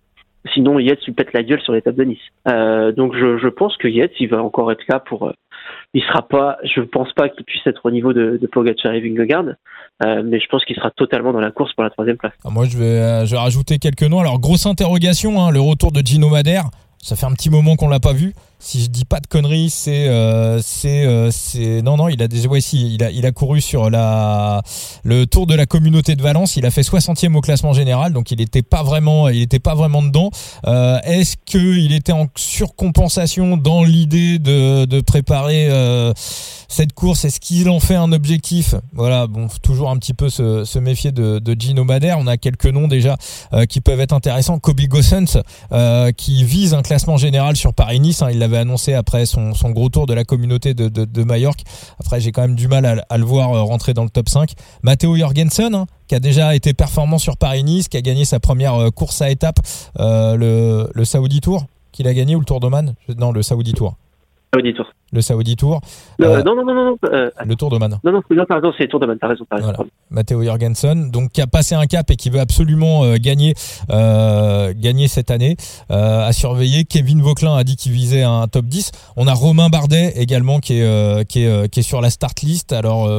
Sinon, 0.53 0.79
Yates 0.79 1.03
lui 1.05 1.13
pète 1.13 1.33
la 1.33 1.43
gueule 1.43 1.61
sur 1.61 1.73
l'étape 1.73 1.95
de 1.95 2.03
Nice. 2.03 2.19
Euh, 2.47 2.91
donc, 2.91 3.13
je, 3.15 3.47
pense 3.47 3.77
que 3.77 3.87
Yates, 3.87 4.19
il 4.19 4.29
va 4.29 4.43
encore 4.43 4.71
être 4.71 4.83
là 4.89 4.99
pour. 4.99 5.27
Euh, 5.27 5.33
il 5.93 6.01
sera 6.01 6.27
pas. 6.27 6.57
Je 6.63 6.81
pense 6.81 7.13
pas 7.13 7.29
qu'il 7.29 7.45
puisse 7.45 7.65
être 7.67 7.85
au 7.85 7.91
niveau 7.91 8.13
de, 8.13 8.37
de 8.41 8.47
Pogacar 8.47 8.93
et 8.93 9.01
Vingegaard, 9.01 9.45
euh, 10.03 10.23
mais 10.25 10.39
je 10.39 10.47
pense 10.47 10.65
qu'il 10.65 10.75
sera 10.75 10.89
totalement 10.91 11.31
dans 11.31 11.39
la 11.39 11.51
course 11.51 11.73
pour 11.73 11.83
la 11.83 11.89
troisième 11.89 12.17
place. 12.17 12.33
Ah, 12.43 12.49
moi, 12.49 12.65
je 12.65 12.77
vais, 12.77 12.85
euh, 12.85 13.25
je 13.25 13.31
vais 13.31 13.37
rajouter 13.37 13.77
quelques 13.77 14.03
noms. 14.03 14.19
Alors, 14.19 14.39
grosse 14.39 14.65
interrogation, 14.65 15.39
hein, 15.39 15.51
le 15.51 15.61
retour 15.61 15.91
de 15.91 15.99
Gino 15.99 16.29
Madère. 16.29 16.65
Ça 16.97 17.15
fait 17.15 17.25
un 17.25 17.33
petit 17.33 17.49
moment 17.49 17.75
qu'on 17.75 17.87
l'a 17.87 17.99
pas 17.99 18.13
vu 18.13 18.33
si 18.61 18.83
je 18.83 18.89
dis 18.89 19.05
pas 19.05 19.19
de 19.19 19.27
conneries, 19.27 19.69
c'est 19.69 20.07
euh, 20.07 20.59
c'est 20.61 21.05
euh, 21.05 21.31
c'est 21.31 21.81
non 21.81 21.97
non, 21.97 22.07
il 22.09 22.21
a 22.21 22.27
déjà 22.27 22.47
ouais 22.47 22.61
si, 22.61 22.93
il 22.93 23.03
a 23.03 23.09
il 23.09 23.25
a 23.25 23.31
couru 23.31 23.59
sur 23.59 23.89
la 23.89 24.61
le 25.03 25.25
Tour 25.25 25.47
de 25.47 25.55
la 25.55 25.65
communauté 25.65 26.15
de 26.15 26.21
Valence, 26.21 26.55
il 26.57 26.65
a 26.65 26.71
fait 26.71 26.81
60e 26.81 27.35
au 27.35 27.41
classement 27.41 27.73
général, 27.73 28.13
donc 28.13 28.31
il 28.31 28.39
était 28.39 28.61
pas 28.61 28.83
vraiment 28.83 29.29
il 29.29 29.41
était 29.41 29.59
pas 29.59 29.73
vraiment 29.73 30.03
dedans. 30.03 30.29
Euh, 30.67 30.99
est-ce 31.03 31.37
que 31.37 31.57
il 31.57 31.93
était 31.93 32.11
en 32.11 32.27
surcompensation 32.35 33.57
dans 33.57 33.83
l'idée 33.83 34.37
de 34.37 34.85
de 34.85 35.01
préparer 35.01 35.67
euh, 35.69 36.13
cette 36.67 36.93
course? 36.93 37.25
Est-ce 37.25 37.39
qu'il 37.39 37.69
en 37.69 37.79
fait 37.79 37.95
un 37.95 38.11
objectif? 38.11 38.75
Voilà, 38.93 39.25
bon, 39.25 39.47
toujours 39.63 39.89
un 39.89 39.97
petit 39.97 40.13
peu 40.13 40.29
se, 40.29 40.65
se 40.65 40.79
méfier 40.79 41.11
de, 41.11 41.39
de 41.39 41.59
Gino 41.59 41.83
Madère. 41.83 42.19
On 42.19 42.27
a 42.27 42.37
quelques 42.37 42.67
noms 42.67 42.87
déjà 42.87 43.17
euh, 43.53 43.65
qui 43.65 43.81
peuvent 43.81 43.99
être 43.99 44.13
intéressants. 44.13 44.59
Kobe 44.59 44.81
Gossens, 44.81 45.41
qui 46.15 46.43
vise 46.43 46.73
un 46.73 46.81
classement 46.83 47.17
général 47.17 47.55
sur 47.55 47.73
Paris-Nice. 47.73 48.21
Hein, 48.21 48.29
il 48.31 48.43
avait 48.51 48.61
annoncé 48.61 48.93
après 48.93 49.25
son, 49.25 49.51
gros 49.71 49.89
tour 49.89 50.05
de 50.05 50.13
la 50.13 50.23
communauté 50.23 50.73
de, 50.73 50.89
de, 50.89 51.23
Majorque. 51.23 51.63
Après, 51.99 52.19
j'ai 52.19 52.31
quand 52.31 52.41
même 52.41 52.55
du 52.55 52.67
mal 52.67 53.03
à, 53.07 53.17
le 53.17 53.23
voir 53.23 53.53
euh, 53.53 53.61
rentrer 53.61 53.93
dans 53.93 54.03
le 54.03 54.09
top 54.09 54.29
5. 54.29 54.53
Matteo 54.83 55.15
Jorgensen, 55.15 55.73
hein, 55.73 55.87
qui 56.07 56.15
a 56.15 56.19
déjà 56.19 56.55
été 56.55 56.73
performant 56.73 57.17
sur 57.17 57.37
Paris-Nice, 57.37 57.87
qui 57.87 57.97
a 57.97 58.01
gagné 58.01 58.25
sa 58.25 58.39
première 58.39 58.75
euh, 58.75 58.89
course 58.89 59.21
à 59.21 59.29
étapes, 59.29 59.59
euh, 59.99 60.35
le, 60.35 60.89
le 60.93 61.05
Saoudi 61.05 61.41
Tour, 61.41 61.65
qu'il 61.91 62.07
a 62.07 62.13
gagné 62.13 62.35
ou 62.35 62.39
le 62.39 62.45
Tour 62.45 62.59
d'Oman? 62.59 62.95
Non, 63.17 63.31
le 63.31 63.43
Saoudi 63.43 63.73
Tour. 63.73 63.95
Saoudi 64.53 64.73
Tour 64.73 64.93
le 65.11 65.21
Saudi 65.21 65.55
Tour. 65.55 65.81
Euh, 66.21 66.41
non, 66.43 66.55
non, 66.55 66.65
non, 66.65 66.73
non. 66.73 66.97
Euh, 67.05 67.29
le 67.45 67.55
Tour 67.55 67.69
de 67.69 67.77
Man. 67.77 67.99
Non, 68.03 68.11
non, 68.11 68.21
non 68.29 68.45
pardon, 68.45 68.71
c'est 68.77 68.83
le 68.83 68.89
Tour 68.89 68.99
de 68.99 69.05
Man, 69.05 69.17
t'as 69.19 69.27
raison, 69.27 69.45
raison. 69.51 69.73
Voilà. 69.75 69.89
Matteo 70.09 70.43
Jorgensen, 70.43 71.11
donc 71.11 71.31
qui 71.31 71.41
a 71.41 71.47
passé 71.47 71.75
un 71.75 71.85
cap 71.85 72.09
et 72.11 72.15
qui 72.15 72.29
veut 72.29 72.39
absolument 72.39 73.03
euh, 73.03 73.17
gagner, 73.17 73.53
euh, 73.89 74.73
gagner 74.75 75.07
cette 75.07 75.31
année. 75.31 75.57
Euh, 75.89 76.27
à 76.27 76.31
surveiller. 76.33 76.85
Kevin 76.85 77.21
Vauclin 77.21 77.55
a 77.55 77.63
dit 77.63 77.75
qu'il 77.75 77.91
visait 77.91 78.23
un 78.23 78.47
top 78.47 78.65
10. 78.65 78.91
On 79.17 79.27
a 79.27 79.33
Romain 79.33 79.69
Bardet 79.69 80.13
également 80.15 80.59
qui 80.59 80.79
est, 80.79 81.25
qui 81.27 81.43
est, 81.43 81.69
qui 81.69 81.79
est 81.79 81.83
sur 81.83 82.01
la 82.01 82.09
start 82.09 82.41
list. 82.41 82.73
Alors 82.73 83.09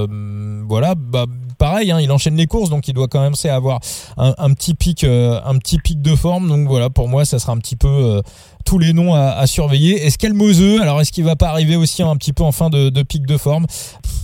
voilà, 0.66 0.94
bah, 0.94 1.26
pareil, 1.58 1.90
hein, 1.90 2.00
il 2.00 2.10
enchaîne 2.12 2.36
les 2.36 2.46
courses, 2.46 2.70
donc 2.70 2.88
il 2.88 2.94
doit 2.94 3.08
quand 3.08 3.20
même 3.20 3.34
avoir 3.44 3.80
un, 4.16 4.34
un 4.38 4.52
petit 4.54 4.74
pic, 4.74 5.04
un 5.04 5.58
petit 5.58 5.78
pic 5.78 6.00
de 6.00 6.14
forme. 6.14 6.48
Donc 6.48 6.68
voilà, 6.68 6.90
pour 6.90 7.08
moi, 7.08 7.24
ça 7.24 7.38
sera 7.38 7.52
un 7.52 7.58
petit 7.58 7.76
peu 7.76 8.22
tous 8.64 8.79
les 8.79 8.92
noms 8.92 9.14
à, 9.14 9.35
à 9.38 9.46
surveiller. 9.46 9.94
Est-ce 10.05 10.18
qu'elle 10.18 10.35
Moseux 10.35 10.81
Alors 10.81 11.01
est-ce 11.01 11.12
qu'il 11.12 11.25
va 11.25 11.37
pas 11.37 11.48
arriver 11.48 11.77
aussi 11.77 12.03
un 12.03 12.16
petit 12.16 12.33
peu 12.33 12.42
en 12.42 12.53
fin 12.53 12.70
de, 12.70 12.90
de 12.90 13.03
pic 13.03 13.27
de 13.27 13.37
forme? 13.37 13.66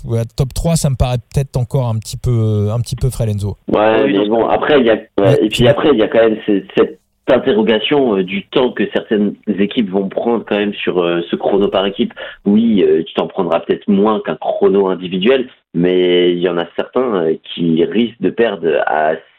Ouais, 0.04 0.22
Top 0.36 0.54
3, 0.54 0.76
ça 0.76 0.90
me 0.90 0.96
paraît 0.96 1.18
peut-être 1.18 1.56
encore 1.56 1.88
un 1.88 1.98
petit 1.98 2.16
peu, 2.16 2.70
un 2.72 2.80
petit 2.80 2.96
peu 2.96 3.10
frais, 3.10 3.26
Lenzo. 3.26 3.56
Ouais, 3.68 4.06
mais 4.06 4.28
bon, 4.28 4.46
après, 4.46 4.80
il 4.80 4.86
y 4.86 4.90
a, 4.90 4.94
ouais, 4.94 5.38
et 5.42 5.48
puis 5.48 5.66
après, 5.68 5.90
il 5.92 5.98
y 5.98 6.02
a 6.02 6.08
quand 6.08 6.20
même 6.20 6.38
cette, 6.46 6.66
cette 6.76 7.00
interrogation 7.28 8.16
euh, 8.16 8.24
du 8.24 8.46
temps 8.46 8.72
que 8.72 8.84
certaines 8.92 9.34
équipes 9.58 9.90
vont 9.90 10.08
prendre 10.08 10.44
quand 10.46 10.56
même 10.56 10.74
sur 10.74 11.02
euh, 11.02 11.20
ce 11.30 11.36
chrono 11.36 11.68
par 11.68 11.84
équipe. 11.86 12.14
Oui, 12.44 12.82
euh, 12.82 13.02
tu 13.04 13.14
t'en 13.14 13.26
prendras 13.26 13.60
peut-être 13.60 13.88
moins 13.88 14.20
qu'un 14.24 14.36
chrono 14.36 14.88
individuel, 14.88 15.48
mais 15.74 16.32
il 16.32 16.38
y 16.38 16.48
en 16.48 16.58
a 16.58 16.66
certains 16.76 17.26
qui 17.54 17.84
risquent 17.84 18.20
de 18.20 18.30
perdre 18.30 18.66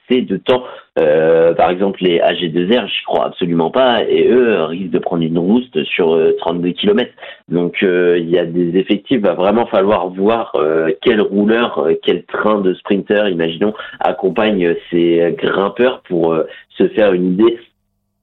de 0.09 0.37
temps. 0.37 0.63
Euh, 0.99 1.53
par 1.53 1.69
exemple, 1.69 2.03
les 2.03 2.19
AG2R, 2.19 2.87
j'y 2.87 3.03
crois 3.05 3.25
absolument 3.25 3.71
pas, 3.71 4.03
et 4.03 4.27
eux 4.27 4.63
risquent 4.63 4.91
de 4.91 4.99
prendre 4.99 5.23
une 5.23 5.37
rouste 5.37 5.83
sur 5.85 6.13
euh, 6.13 6.35
32 6.39 6.71
km. 6.71 7.11
Donc 7.47 7.83
euh, 7.83 8.17
il 8.19 8.29
y 8.29 8.37
a 8.37 8.45
des 8.45 8.77
effectifs, 8.77 9.21
va 9.21 9.33
vraiment 9.33 9.65
falloir 9.67 10.09
voir 10.09 10.51
euh, 10.55 10.91
quel 11.01 11.21
rouleur, 11.21 11.87
quel 12.03 12.23
train 12.23 12.59
de 12.59 12.73
sprinter, 12.73 13.29
imaginons, 13.29 13.73
accompagne 13.99 14.75
ces 14.91 15.35
grimpeurs 15.37 16.01
pour 16.07 16.35
se 16.77 16.87
faire 16.89 17.13
une 17.13 17.33
idée 17.33 17.57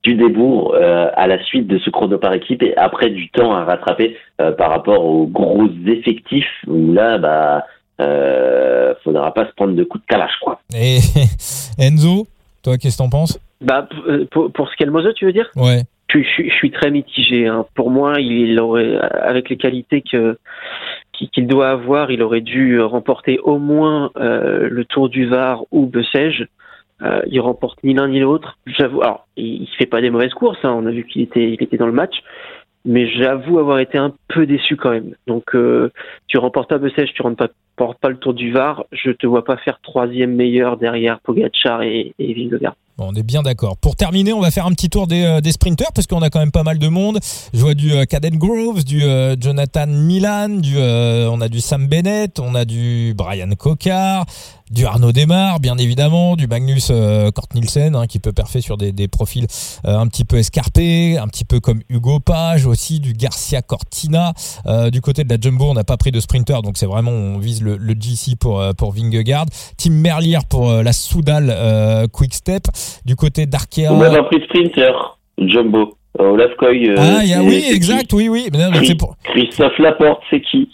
du 0.07 0.14
débours 0.14 0.75
euh, 0.75 1.09
à 1.14 1.27
la 1.27 1.42
suite 1.42 1.66
de 1.66 1.79
ce 1.79 1.90
chrono 1.90 2.16
par 2.16 2.33
équipe 2.33 2.62
et 2.62 2.77
après 2.77 3.11
du 3.11 3.29
temps 3.31 3.53
à 3.53 3.64
rattraper 3.64 4.16
euh, 4.40 4.53
par 4.53 4.70
rapport 4.70 5.05
aux 5.05 5.27
gros 5.27 5.68
effectifs 5.85 6.62
où 6.68 6.92
là 6.92 7.18
bah 7.18 7.66
euh, 8.00 8.94
faudra 9.02 9.32
pas 9.32 9.46
se 9.46 9.52
prendre 9.52 9.74
de 9.74 9.85
coups 9.85 10.04
de 10.04 10.09
calache, 10.09 10.37
quoi. 10.42 10.61
Et 10.74 10.98
Enzo, 11.78 12.26
toi, 12.62 12.76
qu'est-ce 12.76 12.98
que 12.98 13.02
t'en 13.02 13.11
penses? 13.11 13.38
Bah, 13.61 13.88
pour, 14.30 14.52
pour 14.52 14.68
ce 14.68 14.76
qu'est 14.76 14.85
le 14.85 15.12
tu 15.14 15.26
veux 15.26 15.32
dire? 15.32 15.50
Ouais. 15.56 15.82
Je, 16.12 16.18
je, 16.20 16.48
je, 16.48 16.54
suis 16.54 16.70
très 16.70 16.90
mitigé. 16.90 17.46
Hein. 17.46 17.66
Pour 17.74 17.90
moi, 17.90 18.20
il 18.20 18.59
aurait, 18.61 18.96
avec 18.98 19.48
les 19.48 19.56
qualités 19.56 20.02
que 20.02 20.38
qu'il 21.12 21.46
doit 21.46 21.70
avoir, 21.70 22.11
il 22.11 22.22
aurait 22.22 22.42
dû 22.42 22.80
remporter 22.80 23.38
au 23.38 23.59
moins 23.59 24.11
euh, 24.16 24.68
le 24.70 24.85
Tour 24.85 25.09
du 25.09 25.26
Var 25.26 25.64
ou 25.70 25.87
Bessèges. 25.87 26.46
Euh, 27.02 27.20
il 27.26 27.40
remporte 27.40 27.82
ni 27.85 27.94
l'un 27.94 28.09
ni 28.09 28.20
l'autre. 28.20 28.59
J'avoue, 28.66 29.02
alors 29.02 29.26
il, 29.37 29.62
il 29.62 29.68
fait 29.78 29.87
pas 29.87 30.00
des 30.00 30.11
mauvaises 30.11 30.35
courses. 30.35 30.59
Hein. 30.62 30.74
On 30.76 30.87
a 30.87 30.90
vu 30.90 31.04
qu'il 31.04 31.22
était, 31.22 31.52
il 31.52 31.62
était 31.62 31.76
dans 31.76 31.87
le 31.87 31.92
match, 31.92 32.14
mais 32.87 33.11
j'avoue 33.11 33.59
avoir 33.59 33.81
été 33.81 33.99
un 33.99 34.14
peu 34.29 34.46
déçu 34.46 34.77
quand 34.77 34.90
même. 34.90 35.14
Donc, 35.27 35.55
euh, 35.55 35.90
tu 36.29 36.38
remportes 36.38 36.70
pas 36.70 36.79
Bessèges, 36.79 37.12
tu 37.12 37.22
remportes 37.22 37.53
pas, 37.77 37.90
pas 38.01 38.09
le 38.09 38.16
Tour 38.16 38.33
du 38.33 38.53
Var. 38.53 38.85
Je 38.92 39.11
te 39.11 39.27
vois 39.27 39.44
pas 39.44 39.57
faire 39.59 39.81
troisième 39.83 40.35
meilleur 40.35 40.77
derrière 40.79 41.20
Pogacar 41.20 41.83
et, 41.83 42.14
et 42.18 42.35
Vingegaard. 42.35 42.77
Bon, 42.99 43.09
on 43.11 43.14
est 43.14 43.22
bien 43.22 43.42
d'accord. 43.42 43.77
Pour 43.77 43.94
terminer, 43.94 44.33
on 44.33 44.40
va 44.40 44.51
faire 44.51 44.64
un 44.64 44.70
petit 44.70 44.88
tour 44.88 45.07
des, 45.07 45.22
euh, 45.22 45.51
sprinters 45.51 45.92
parce 45.94 46.07
qu'on 46.07 46.22
a 46.22 46.31
quand 46.31 46.38
même 46.38 46.51
pas 46.51 46.62
mal 46.62 46.79
de 46.79 46.88
monde. 46.88 47.18
Je 47.53 47.61
vois 47.61 47.75
du 47.75 47.92
euh, 47.92 48.07
Caden 48.07 48.38
Groves, 48.38 48.85
du 48.85 49.03
euh, 49.03 49.37
Jonathan 49.38 49.87
Milan, 49.87 50.62
on 51.31 51.40
a 51.42 51.49
du 51.51 51.61
Sam 51.61 51.88
Bennett, 51.88 52.40
on 52.40 52.55
a 52.55 52.64
du 52.64 53.12
Brian 53.14 53.51
Cocard, 53.59 54.25
du 54.70 54.85
Arnaud 54.85 55.12
Desmar, 55.12 55.61
bien 55.61 55.76
évidemment, 55.76 56.37
du 56.37 56.46
Magnus 56.46 56.88
euh, 56.90 57.31
Kort 57.31 57.48
Nielsen 57.55 57.94
hein, 57.94 58.07
qui 58.07 58.18
peut 58.18 58.33
perfer 58.33 58.61
sur 58.61 58.76
des, 58.76 58.92
des 58.92 59.09
profils 59.09 59.46
euh, 59.87 59.96
un 59.96 60.07
petit 60.09 60.24
peu 60.24 60.37
escarpés, 60.37 61.18
un 61.18 61.29
petit 61.29 61.44
peu 61.44 61.61
comme 61.61 61.81
Hugo 61.88 62.18
Page 62.20 62.66
aussi, 62.66 62.98
du 63.00 63.12
Garcia 63.12 63.62
Cortina. 63.62 64.33
Euh, 64.66 64.90
du 64.90 65.00
côté 65.00 65.24
de 65.24 65.31
la 65.33 65.40
Jumbo, 65.40 65.66
on 65.66 65.74
n'a 65.74 65.85
pas 65.85 65.96
pris 65.96 66.11
de 66.11 66.20
sprinter, 66.20 66.62
donc 66.62 66.76
c'est 66.76 66.87
vraiment 66.87 67.12
on 67.12 67.38
vise 67.38 67.62
le, 67.62 67.76
le 67.76 67.94
GC 67.94 68.37
pour 68.37 68.62
pour 68.76 68.92
Vingegaard. 68.92 69.46
Tim 69.79 69.90
Merlier 69.90 70.38
pour 70.50 70.70
la 70.70 70.92
Soudal 70.92 72.09
Quick 72.12 72.35
Step. 72.35 72.64
Du 73.05 73.16
côté 73.16 73.46
d'Arkea. 73.46 73.88
On 73.90 74.00
a 74.00 74.22
pris 74.24 74.42
sprinter, 74.44 75.18
Jumbo. 75.38 75.96
Olaf 76.18 76.57
Koy. 76.59 76.94
ah, 76.96 77.24
y 77.24 77.35
a, 77.35 77.42
oui, 77.42 77.64
exact, 77.70 78.12
oui, 78.14 78.29
oui. 78.29 78.48
Mais 78.50 78.59
non, 78.59 78.70
pour... 78.98 79.16
Christophe 79.24 79.79
Laporte, 79.79 80.22
c'est 80.31 80.40
qui 80.40 80.68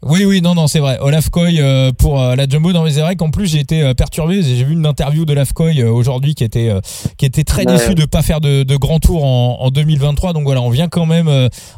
oui, 0.00 0.24
oui, 0.24 0.40
non, 0.40 0.54
non, 0.54 0.68
c'est 0.68 0.78
vrai. 0.78 0.96
Olaf 1.00 1.28
Koy 1.28 1.60
euh, 1.60 1.92
pour 1.92 2.20
euh, 2.20 2.34
la 2.34 2.48
Jumbo. 2.48 2.72
Non, 2.72 2.82
mais 2.82 2.92
c'est 2.92 3.02
vrai 3.02 3.14
qu'en 3.14 3.30
plus 3.30 3.46
j'ai 3.46 3.58
été 3.58 3.82
euh, 3.82 3.92
perturbé. 3.92 4.42
J'ai 4.42 4.64
vu 4.64 4.72
une 4.72 4.86
interview 4.86 5.26
d'Olaf 5.26 5.52
Koy 5.52 5.82
aujourd'hui 5.82 6.34
qui 6.34 6.44
était 6.44 6.72
qui 7.18 7.26
était 7.26 7.44
très 7.44 7.66
ouais. 7.66 7.76
déçu 7.76 7.94
de 7.94 8.06
pas 8.06 8.22
faire 8.22 8.40
de, 8.40 8.62
de 8.62 8.76
grand 8.76 9.00
tour 9.00 9.22
en, 9.22 9.58
en 9.60 9.70
2023. 9.70 10.32
Donc 10.32 10.44
voilà, 10.44 10.62
on 10.62 10.70
vient 10.70 10.88
quand 10.88 11.04
même, 11.04 11.30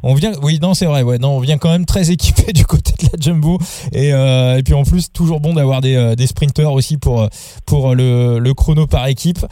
on 0.04 0.14
vient. 0.14 0.32
Oui, 0.42 0.60
non, 0.62 0.74
c'est 0.74 0.86
vrai. 0.86 1.02
Ouais, 1.02 1.18
non, 1.18 1.36
on 1.36 1.40
vient 1.40 1.58
quand 1.58 1.70
même 1.70 1.86
très 1.86 2.12
équipé 2.12 2.52
du 2.54 2.64
côté 2.64 2.92
de 3.00 3.08
la 3.12 3.18
Jumbo. 3.20 3.58
Et, 3.92 4.10
et 4.10 4.62
puis 4.64 4.74
en 4.74 4.84
plus, 4.84 5.10
toujours 5.12 5.40
bon 5.40 5.54
d'avoir 5.54 5.80
des, 5.80 6.14
des 6.16 6.26
sprinters 6.28 6.72
aussi 6.72 6.98
pour 6.98 7.28
pour 7.66 7.96
le, 7.96 8.38
le 8.38 8.54
chrono 8.54 8.86
par 8.86 9.08
équipe. 9.08 9.44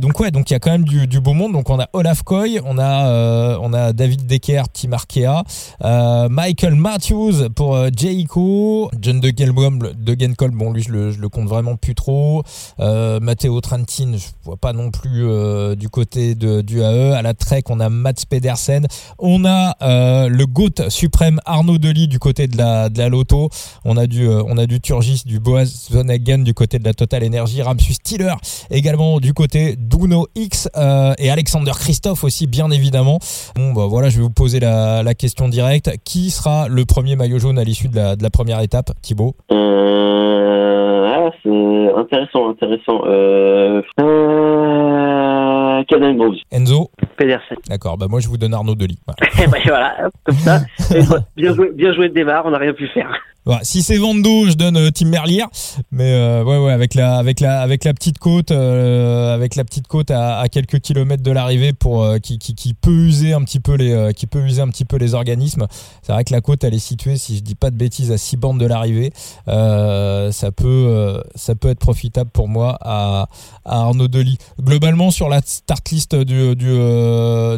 donc 0.00 0.18
ouais, 0.20 0.30
donc 0.30 0.50
il 0.50 0.54
y 0.54 0.56
a 0.56 0.58
quand 0.58 0.70
même 0.70 0.84
du, 0.84 1.06
du 1.06 1.20
beau 1.20 1.34
monde. 1.34 1.52
Donc 1.52 1.68
on 1.68 1.78
a 1.78 1.88
Olaf 1.92 2.22
Koy, 2.22 2.60
on 2.64 2.78
a 2.78 3.58
on 3.60 3.74
a 3.74 3.92
David 3.92 4.26
Decker, 4.26 4.62
Tim 4.72 4.92
Arkea, 4.92 5.44
Michael 6.30 6.76
Matthews 6.76 7.50
pour 7.54 7.89
Jayco, 7.94 8.90
John 9.00 9.20
Degenkolb, 9.20 9.92
Degenkolb, 9.96 10.54
bon 10.54 10.72
lui 10.72 10.82
je 10.82 10.90
le, 10.92 11.28
compte 11.28 11.48
vraiment 11.48 11.76
plus 11.76 11.94
trop. 11.94 12.42
Euh, 12.80 13.20
Matteo 13.20 13.60
Trentin, 13.60 14.16
je 14.16 14.26
vois 14.44 14.56
pas 14.56 14.72
non 14.72 14.90
plus 14.90 15.26
euh, 15.26 15.74
du 15.74 15.88
côté 15.88 16.34
de, 16.34 16.60
du 16.60 16.80
AE. 16.80 17.12
À 17.12 17.22
la 17.22 17.34
Trek, 17.34 17.62
on 17.68 17.80
a 17.80 17.88
Mats 17.88 18.24
Pedersen. 18.28 18.86
On 19.18 19.44
a 19.44 19.76
euh, 19.82 20.28
le 20.28 20.46
GOAT 20.46 20.88
suprême 20.88 21.40
Arnaud 21.44 21.78
Delis 21.78 22.08
du 22.08 22.18
côté 22.18 22.46
de 22.46 22.56
la, 22.56 22.88
de 22.88 22.98
la 22.98 23.08
Loto. 23.08 23.48
On 23.84 23.96
a 23.96 24.06
du, 24.06 24.28
on 24.28 24.56
a 24.58 24.66
du 24.66 24.80
Turgis, 24.80 25.22
du 25.24 25.40
Boaz 25.40 25.88
Zonhagen 25.90 26.38
du 26.38 26.54
côté 26.54 26.78
de 26.78 26.84
la 26.84 26.94
Total 26.94 27.24
Energy. 27.24 27.62
Ramsus 27.62 27.94
Stiller 27.94 28.34
également 28.70 29.20
du 29.20 29.34
côté 29.34 29.76
d'Uno 29.76 30.26
X 30.34 30.68
et 30.76 31.30
Alexander 31.30 31.72
Christophe 31.72 32.24
aussi 32.24 32.46
bien 32.46 32.70
évidemment. 32.70 33.18
Bon 33.56 33.72
bah 33.72 33.86
voilà, 33.86 34.08
je 34.10 34.16
vais 34.16 34.22
vous 34.22 34.30
poser 34.30 34.60
la, 34.60 35.02
la 35.02 35.14
question 35.14 35.48
directe. 35.48 35.90
Qui 36.04 36.30
sera 36.30 36.68
le 36.68 36.84
premier 36.84 37.16
maillot 37.16 37.38
jaune 37.38 37.58
à 37.58 37.64
l'issue 37.64 37.79
de 37.88 37.96
la, 37.96 38.16
de 38.16 38.22
la 38.22 38.30
première 38.30 38.60
étape, 38.60 38.90
Thibaut 39.02 39.34
euh, 39.52 41.08
ah, 41.08 41.30
C'est 41.42 41.94
intéressant, 41.96 42.50
intéressant. 42.50 43.02
Euh, 43.06 43.82
euh, 44.00 45.82
Caden 45.84 46.16
Groves. 46.16 46.36
Enzo 46.50 46.90
Pedersen. 47.16 47.56
D'accord, 47.68 47.98
bah 47.98 48.06
moi 48.08 48.20
je 48.20 48.28
vous 48.28 48.38
donne 48.38 48.54
Arnaud 48.54 48.74
Delis. 48.74 48.98
Voilà. 49.06 49.46
Ben 49.50 49.60
voilà, 49.66 50.10
comme 50.24 50.34
ça. 50.36 50.60
Et 50.94 51.02
bien 51.36 51.54
joué, 51.54 51.70
bien 51.72 51.92
joué 51.92 52.08
de 52.08 52.14
démarre, 52.14 52.44
on 52.46 52.50
n'a 52.50 52.58
rien 52.58 52.72
pu 52.72 52.86
faire. 52.88 53.10
Si 53.62 53.82
c'est 53.82 53.96
Vando, 53.96 54.46
je 54.46 54.52
donne 54.52 54.76
euh, 54.76 54.90
Tim 54.90 55.06
Merlier, 55.06 55.44
mais 55.90 56.12
euh, 56.12 56.44
ouais 56.44 56.72
avec 56.72 56.94
la 56.94 57.94
petite 57.94 58.18
côte 58.18 58.50
euh, 58.50 59.34
avec 59.34 59.56
la 59.56 59.64
petite 59.64 59.88
côte 59.88 60.10
à, 60.10 60.44
quelques 60.52 60.80
kilomètres 60.80 61.22
de 61.22 61.30
l'arrivée 61.30 61.72
pour 61.72 62.02
euh, 62.02 62.18
qui, 62.18 62.38
peut 62.74 62.92
user 62.92 63.32
un 63.32 63.42
petit 63.42 63.58
peu 63.58 63.74
les 63.74 64.12
qui 64.14 64.26
peut 64.26 64.40
user 64.40 64.60
un 64.60 64.68
petit 64.68 64.84
peu 64.84 64.96
les 64.96 65.14
organismes. 65.14 65.66
C'est 66.02 66.12
vrai 66.12 66.24
que 66.24 66.32
la 66.32 66.42
côte 66.42 66.64
elle 66.64 66.74
est 66.74 66.78
située 66.78 67.16
si 67.16 67.38
je 67.38 67.42
dis 67.42 67.54
pas 67.54 67.70
de 67.70 67.76
bêtises 67.76 68.12
à 68.12 68.18
6 68.18 68.36
bandes 68.36 68.60
de 68.60 68.66
l'arrivée. 68.66 69.10
Ça 69.46 70.50
peut 70.54 71.22
ça 71.34 71.54
peut 71.54 71.70
être 71.70 71.78
profitable 71.78 72.30
pour 72.30 72.46
moi 72.46 72.76
à, 72.82 73.28
Arnaud 73.64 74.08
Delis. 74.08 74.38
Globalement 74.60 75.10
sur 75.10 75.28
la 75.28 75.40
start 75.44 75.88
list 75.90 76.14
du, 76.14 76.54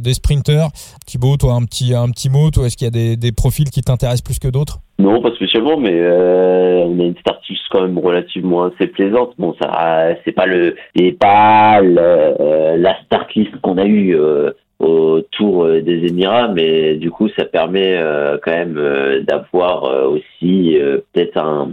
des 0.00 0.14
sprinters, 0.14 0.70
Thibaut, 1.06 1.36
toi 1.36 1.54
un 1.54 1.64
petit 1.64 1.92
un 1.92 2.08
petit 2.10 2.30
mot, 2.30 2.50
toi 2.50 2.66
est-ce 2.66 2.76
qu'il 2.76 2.84
y 2.84 3.12
a 3.12 3.16
des 3.16 3.32
profils 3.32 3.68
qui 3.68 3.82
t'intéressent 3.82 4.22
plus 4.22 4.38
que 4.38 4.48
d'autres? 4.48 4.80
Non, 5.02 5.20
pas 5.20 5.32
spécialement, 5.34 5.76
mais 5.78 5.94
euh, 5.94 6.84
on 6.86 7.00
a 7.00 7.02
une 7.02 7.16
start 7.16 7.40
list 7.48 7.62
quand 7.70 7.82
même 7.82 7.98
relativement 7.98 8.64
assez 8.64 8.86
plaisante. 8.86 9.34
Bon, 9.36 9.52
ça, 9.60 10.14
c'est 10.24 10.30
pas 10.32 10.46
le, 10.46 10.76
c'est 10.94 11.18
pas 11.18 11.80
le, 11.80 11.98
euh, 11.98 12.76
la 12.76 12.96
start 13.02 13.34
list 13.34 13.50
qu'on 13.62 13.78
a 13.78 13.84
eue 13.84 14.14
euh, 14.16 14.52
autour 14.78 15.64
euh, 15.64 15.80
des 15.80 16.06
Émirats, 16.06 16.48
mais 16.48 16.94
du 16.94 17.10
coup, 17.10 17.28
ça 17.36 17.44
permet 17.44 17.96
euh, 17.96 18.38
quand 18.42 18.52
même 18.52 18.76
euh, 18.76 19.22
d'avoir 19.22 19.84
euh, 19.84 20.08
aussi 20.08 20.78
euh, 20.78 20.98
peut-être 21.12 21.36
un 21.36 21.72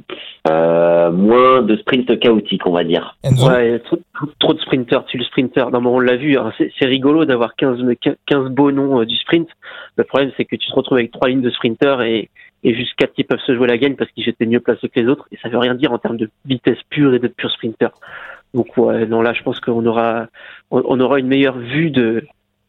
euh, 0.49 1.11
moins 1.11 1.61
de 1.61 1.75
sprint 1.77 2.19
chaotique, 2.19 2.65
on 2.65 2.71
va 2.71 2.83
dire. 2.83 3.15
Ouais, 3.23 3.79
trop, 3.79 3.97
trop 4.39 4.53
de 4.53 4.59
sprinters, 4.59 5.05
tu 5.05 5.17
le 5.17 5.23
sprinter. 5.23 5.69
Non, 5.71 5.81
mais 5.81 5.89
on 5.89 5.99
l'a 5.99 6.15
vu, 6.15 6.35
hein, 6.37 6.51
c'est 6.57 6.71
c'est 6.79 6.85
rigolo 6.85 7.25
d'avoir 7.25 7.55
15, 7.55 7.79
15 8.25 8.49
beaux 8.49 8.71
noms 8.71 9.01
euh, 9.01 9.05
du 9.05 9.15
sprint. 9.17 9.49
Le 9.97 10.03
problème, 10.03 10.31
c'est 10.35 10.45
que 10.45 10.55
tu 10.55 10.67
te 10.67 10.75
retrouves 10.75 10.97
avec 10.97 11.11
trois 11.11 11.29
lignes 11.29 11.41
de 11.41 11.51
sprinters 11.51 12.01
et, 12.01 12.29
et 12.63 12.75
quatre 12.97 13.13
qui 13.13 13.23
peuvent 13.23 13.39
se 13.45 13.55
jouer 13.55 13.67
la 13.67 13.77
gagne 13.77 13.95
parce 13.95 14.11
qu'ils 14.11 14.27
étaient 14.27 14.45
mieux 14.45 14.59
placés 14.59 14.89
que 14.89 14.99
les 14.99 15.07
autres. 15.07 15.27
Et 15.31 15.37
ça 15.41 15.49
veut 15.49 15.57
rien 15.57 15.75
dire 15.75 15.91
en 15.91 15.97
termes 15.97 16.17
de 16.17 16.29
vitesse 16.45 16.79
pure 16.89 17.13
et 17.13 17.19
d'être 17.19 17.35
pur 17.35 17.51
sprinter. 17.51 17.89
Donc, 18.53 18.75
ouais, 18.77 19.05
non, 19.05 19.21
là, 19.21 19.33
je 19.33 19.43
pense 19.43 19.59
qu'on 19.59 19.85
aura, 19.85 20.27
on 20.71 20.99
aura 20.99 21.19
une 21.19 21.27
meilleure 21.27 21.57
vue 21.57 21.91
de, 21.91 22.25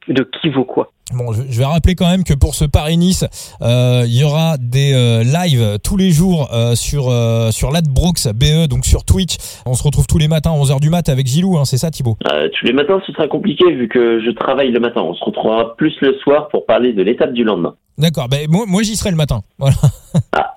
de 0.09 0.29
qui 0.41 0.49
vaut 0.51 0.65
quoi. 0.65 0.91
Bon, 1.13 1.33
je 1.33 1.59
vais 1.59 1.65
rappeler 1.65 1.97
quand 1.97 2.09
même 2.09 2.23
que 2.23 2.35
pour 2.35 2.55
ce 2.55 2.65
Paris-Nice, 2.65 3.25
euh, 3.63 4.05
il 4.07 4.15
y 4.17 4.23
aura 4.23 4.57
des 4.59 4.93
euh, 4.95 5.25
lives 5.25 5.79
tous 5.83 5.97
les 5.97 6.13
jours 6.13 6.49
euh, 6.53 6.77
sur 6.77 7.09
euh, 7.11 7.51
sur 7.51 7.73
l'Adbrox 7.73 8.29
BE, 8.29 8.69
donc 8.69 8.87
sur 8.87 9.03
Twitch. 9.05 9.37
On 9.67 9.75
se 9.75 9.83
retrouve 9.83 10.07
tous 10.07 10.19
les 10.19 10.29
matins 10.29 10.53
à 10.53 10.57
11h 10.57 10.79
du 10.81 10.89
mat 10.89 11.09
avec 11.09 11.27
Gilou, 11.27 11.59
hein, 11.59 11.65
c'est 11.65 11.79
ça 11.79 11.91
Thibaut? 11.91 12.17
Euh, 12.31 12.49
tous 12.57 12.65
les 12.65 12.73
matins, 12.73 13.01
ce 13.05 13.13
sera 13.13 13.27
compliqué 13.27 13.65
vu 13.75 13.89
que 13.89 14.21
je 14.25 14.31
travaille 14.31 14.71
le 14.71 14.79
matin. 14.79 15.01
On 15.03 15.15
se 15.15 15.25
retrouvera 15.25 15.75
plus 15.77 15.97
le 16.01 16.17
soir 16.23 16.47
pour 16.49 16.65
parler 16.65 16.93
de 16.93 17.03
l'étape 17.03 17.33
du 17.33 17.43
lendemain. 17.43 17.75
D'accord, 17.99 18.29
ben 18.29 18.47
moi, 18.49 18.65
moi 18.69 18.85
j'y 18.85 18.95
serai 18.95 19.11
le 19.11 19.17
matin. 19.17 19.43
Voilà. 19.59 19.75
Ah. 20.33 20.55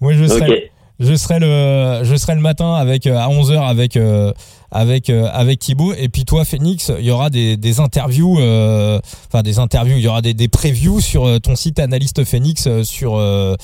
moi 0.00 0.14
je 0.14 0.24
serai 0.24 0.50
Ok. 0.50 0.70
je 0.98 1.14
serai 1.14 1.38
le 1.40 2.00
je 2.04 2.16
serai 2.16 2.34
le 2.34 2.40
matin 2.40 2.72
avec 2.74 3.06
à 3.06 3.28
11h 3.28 3.68
avec 3.68 3.96
euh, 3.98 4.32
avec 4.72 5.10
euh, 5.10 5.24
avec 5.32 5.58
Thibaut 5.58 5.92
et 5.98 6.08
puis 6.08 6.24
toi 6.24 6.44
Phoenix, 6.44 6.92
il 6.98 7.04
y 7.06 7.10
aura 7.10 7.30
des 7.30 7.56
des 7.56 7.80
interviews 7.80 8.38
euh, 8.40 8.98
enfin 9.32 9.42
des 9.42 9.58
interviews, 9.58 9.96
il 9.96 10.04
y 10.04 10.08
aura 10.08 10.22
des 10.22 10.34
des 10.34 10.48
previews 10.48 11.00
sur 11.00 11.26
euh, 11.26 11.38
ton 11.38 11.54
site 11.56 11.78
analyste 11.80 12.24
Phoenix 12.24 12.66
euh, 12.66 12.82
sur 12.82 13.16
euh, 13.16 13.54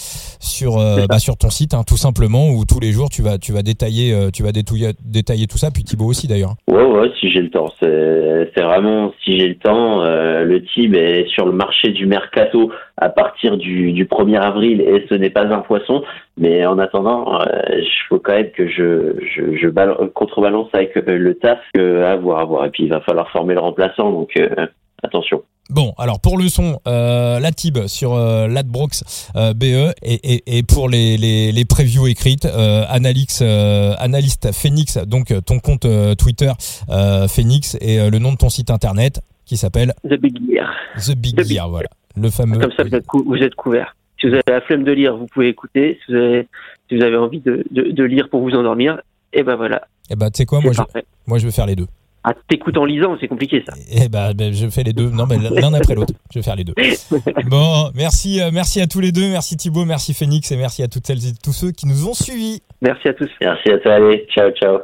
sur 0.40 0.78
euh, 0.78 1.06
bah, 1.08 1.18
sur 1.18 1.36
ton 1.36 1.50
site 1.50 1.74
hein, 1.74 1.82
tout 1.86 1.96
simplement 1.96 2.50
où 2.50 2.64
tous 2.64 2.80
les 2.80 2.92
jours 2.92 3.08
tu 3.10 3.22
vas 3.22 3.38
tu 3.38 3.52
vas 3.52 3.62
détailler 3.62 4.12
euh, 4.12 4.30
tu 4.32 4.42
vas 4.42 4.52
détouiller- 4.52 4.94
détailler 5.04 5.46
tout 5.46 5.58
ça 5.58 5.70
puis 5.70 5.84
Thibaut 5.84 6.06
aussi 6.06 6.26
d'ailleurs. 6.26 6.54
Ouais, 6.68 6.82
ouais, 6.84 7.10
si 7.20 7.30
j'ai 7.30 7.40
le 7.40 7.50
temps. 7.50 7.68
C'est 7.80 8.50
c'est 8.54 8.62
vraiment 8.62 9.12
si 9.24 9.38
j'ai 9.38 9.48
le 9.48 9.56
temps. 9.58 10.02
Euh, 10.02 10.44
le 10.44 10.62
team 10.64 10.94
est 10.94 11.26
sur 11.28 11.46
le 11.46 11.52
marché 11.52 11.90
du 11.90 12.06
mercato 12.06 12.70
à 12.98 13.08
partir 13.08 13.56
du, 13.58 13.92
du 13.92 14.06
1er 14.06 14.38
avril 14.40 14.80
et 14.80 15.04
ce 15.08 15.14
n'est 15.14 15.30
pas 15.30 15.44
un 15.46 15.60
poisson. 15.60 16.02
Mais 16.38 16.66
en 16.66 16.78
attendant, 16.78 17.40
euh, 17.40 17.46
il 17.78 17.88
faut 18.08 18.18
quand 18.18 18.32
même 18.34 18.50
que 18.50 18.68
je, 18.68 19.16
je, 19.34 19.56
je 19.56 19.68
bal- 19.68 19.96
contrebalance 20.14 20.68
avec 20.72 20.95
euh, 20.95 20.95
le 21.06 21.34
taf 21.34 21.58
à 21.76 22.16
voir, 22.16 22.40
à 22.40 22.44
voir. 22.44 22.66
Et 22.66 22.70
puis 22.70 22.84
il 22.84 22.90
va 22.90 23.00
falloir 23.00 23.30
former 23.30 23.54
le 23.54 23.60
remplaçant, 23.60 24.10
donc 24.10 24.30
euh, 24.36 24.66
attention. 25.02 25.42
Bon, 25.68 25.92
alors 25.98 26.20
pour 26.20 26.38
le 26.38 26.48
son, 26.48 26.78
euh, 26.86 27.40
la 27.40 27.50
Tib 27.50 27.86
sur 27.88 28.14
euh, 28.14 28.46
l'Adbrox 28.46 29.02
euh, 29.34 29.52
BE 29.52 29.92
et, 30.00 30.14
et, 30.34 30.58
et 30.58 30.62
pour 30.62 30.88
les, 30.88 31.16
les, 31.16 31.50
les 31.50 31.64
previews 31.64 32.06
écrites, 32.06 32.44
euh, 32.44 32.84
Analyx, 32.88 33.40
euh, 33.42 33.94
Analyste 33.98 34.52
Phoenix, 34.52 34.96
donc 34.98 35.32
euh, 35.32 35.40
ton 35.40 35.58
compte 35.58 35.84
euh, 35.84 36.14
Twitter 36.14 36.52
euh, 36.88 37.26
Phoenix 37.26 37.76
et 37.80 37.98
euh, 37.98 38.10
le 38.10 38.20
nom 38.20 38.30
de 38.32 38.36
ton 38.36 38.48
site 38.48 38.70
internet 38.70 39.20
qui 39.44 39.56
s'appelle 39.56 39.92
The 40.08 40.14
Big 40.20 40.38
Gear. 40.48 40.72
The 41.04 41.16
Big 41.16 41.34
The 41.34 41.38
Big 41.42 41.56
Gear, 41.56 41.68
voilà, 41.68 41.88
le 42.16 42.30
fameux. 42.30 42.58
Comme 42.58 42.72
ça, 42.76 42.84
vous 42.84 42.94
êtes, 42.94 43.06
cou- 43.06 43.24
vous 43.26 43.36
êtes 43.42 43.56
couverts. 43.56 43.96
Si 44.20 44.28
vous 44.28 44.34
avez 44.34 44.42
la 44.48 44.60
flemme 44.60 44.84
de 44.84 44.92
lire, 44.92 45.16
vous 45.16 45.26
pouvez 45.26 45.48
écouter. 45.48 45.98
Si 46.06 46.12
vous 46.12 46.18
avez, 46.18 46.46
si 46.88 46.96
vous 46.96 47.02
avez 47.02 47.16
envie 47.16 47.40
de, 47.40 47.64
de, 47.72 47.90
de 47.90 48.04
lire 48.04 48.28
pour 48.30 48.40
vous 48.40 48.52
endormir, 48.54 49.00
et 49.32 49.42
ben 49.42 49.56
voilà, 49.56 49.82
Eh 50.10 50.16
ben, 50.16 50.30
tu 50.30 50.38
sais 50.38 50.46
quoi, 50.46 50.60
moi 50.60 50.72
je, 50.72 50.82
moi 51.26 51.38
je 51.38 51.46
vais 51.46 51.52
faire 51.52 51.66
les 51.66 51.76
deux. 51.76 51.86
Ah, 52.28 52.34
t'écoutes 52.48 52.76
en 52.76 52.84
lisant, 52.84 53.16
c'est 53.20 53.28
compliqué 53.28 53.62
ça. 53.64 53.72
Eh 53.88 54.08
ben, 54.08 54.32
ben, 54.34 54.52
je 54.52 54.66
fais 54.68 54.82
les 54.82 54.92
deux. 54.92 55.10
Non, 55.10 55.26
mais 55.26 55.38
l'un 55.38 55.72
après 55.74 55.94
l'autre. 55.94 56.12
Je 56.32 56.40
vais 56.40 56.42
faire 56.42 56.56
les 56.56 56.64
deux. 56.64 56.74
Bon, 57.46 57.90
merci, 57.94 58.40
euh, 58.40 58.50
merci 58.52 58.80
à 58.80 58.88
tous 58.88 58.98
les 58.98 59.12
deux. 59.12 59.30
Merci 59.30 59.56
Thibaut, 59.56 59.84
merci 59.84 60.12
Phoenix 60.12 60.50
et 60.50 60.56
merci 60.56 60.82
à 60.82 60.88
toutes 60.88 61.06
celles 61.06 61.24
et 61.24 61.32
tous 61.40 61.52
ceux 61.52 61.70
qui 61.70 61.86
nous 61.86 62.08
ont 62.08 62.14
suivis. 62.14 62.62
Merci 62.82 63.08
à 63.08 63.14
tous. 63.14 63.30
Merci 63.40 63.70
à 63.70 63.78
toi, 63.78 63.92
allez, 63.94 64.26
ciao, 64.34 64.50
ciao. 64.50 64.78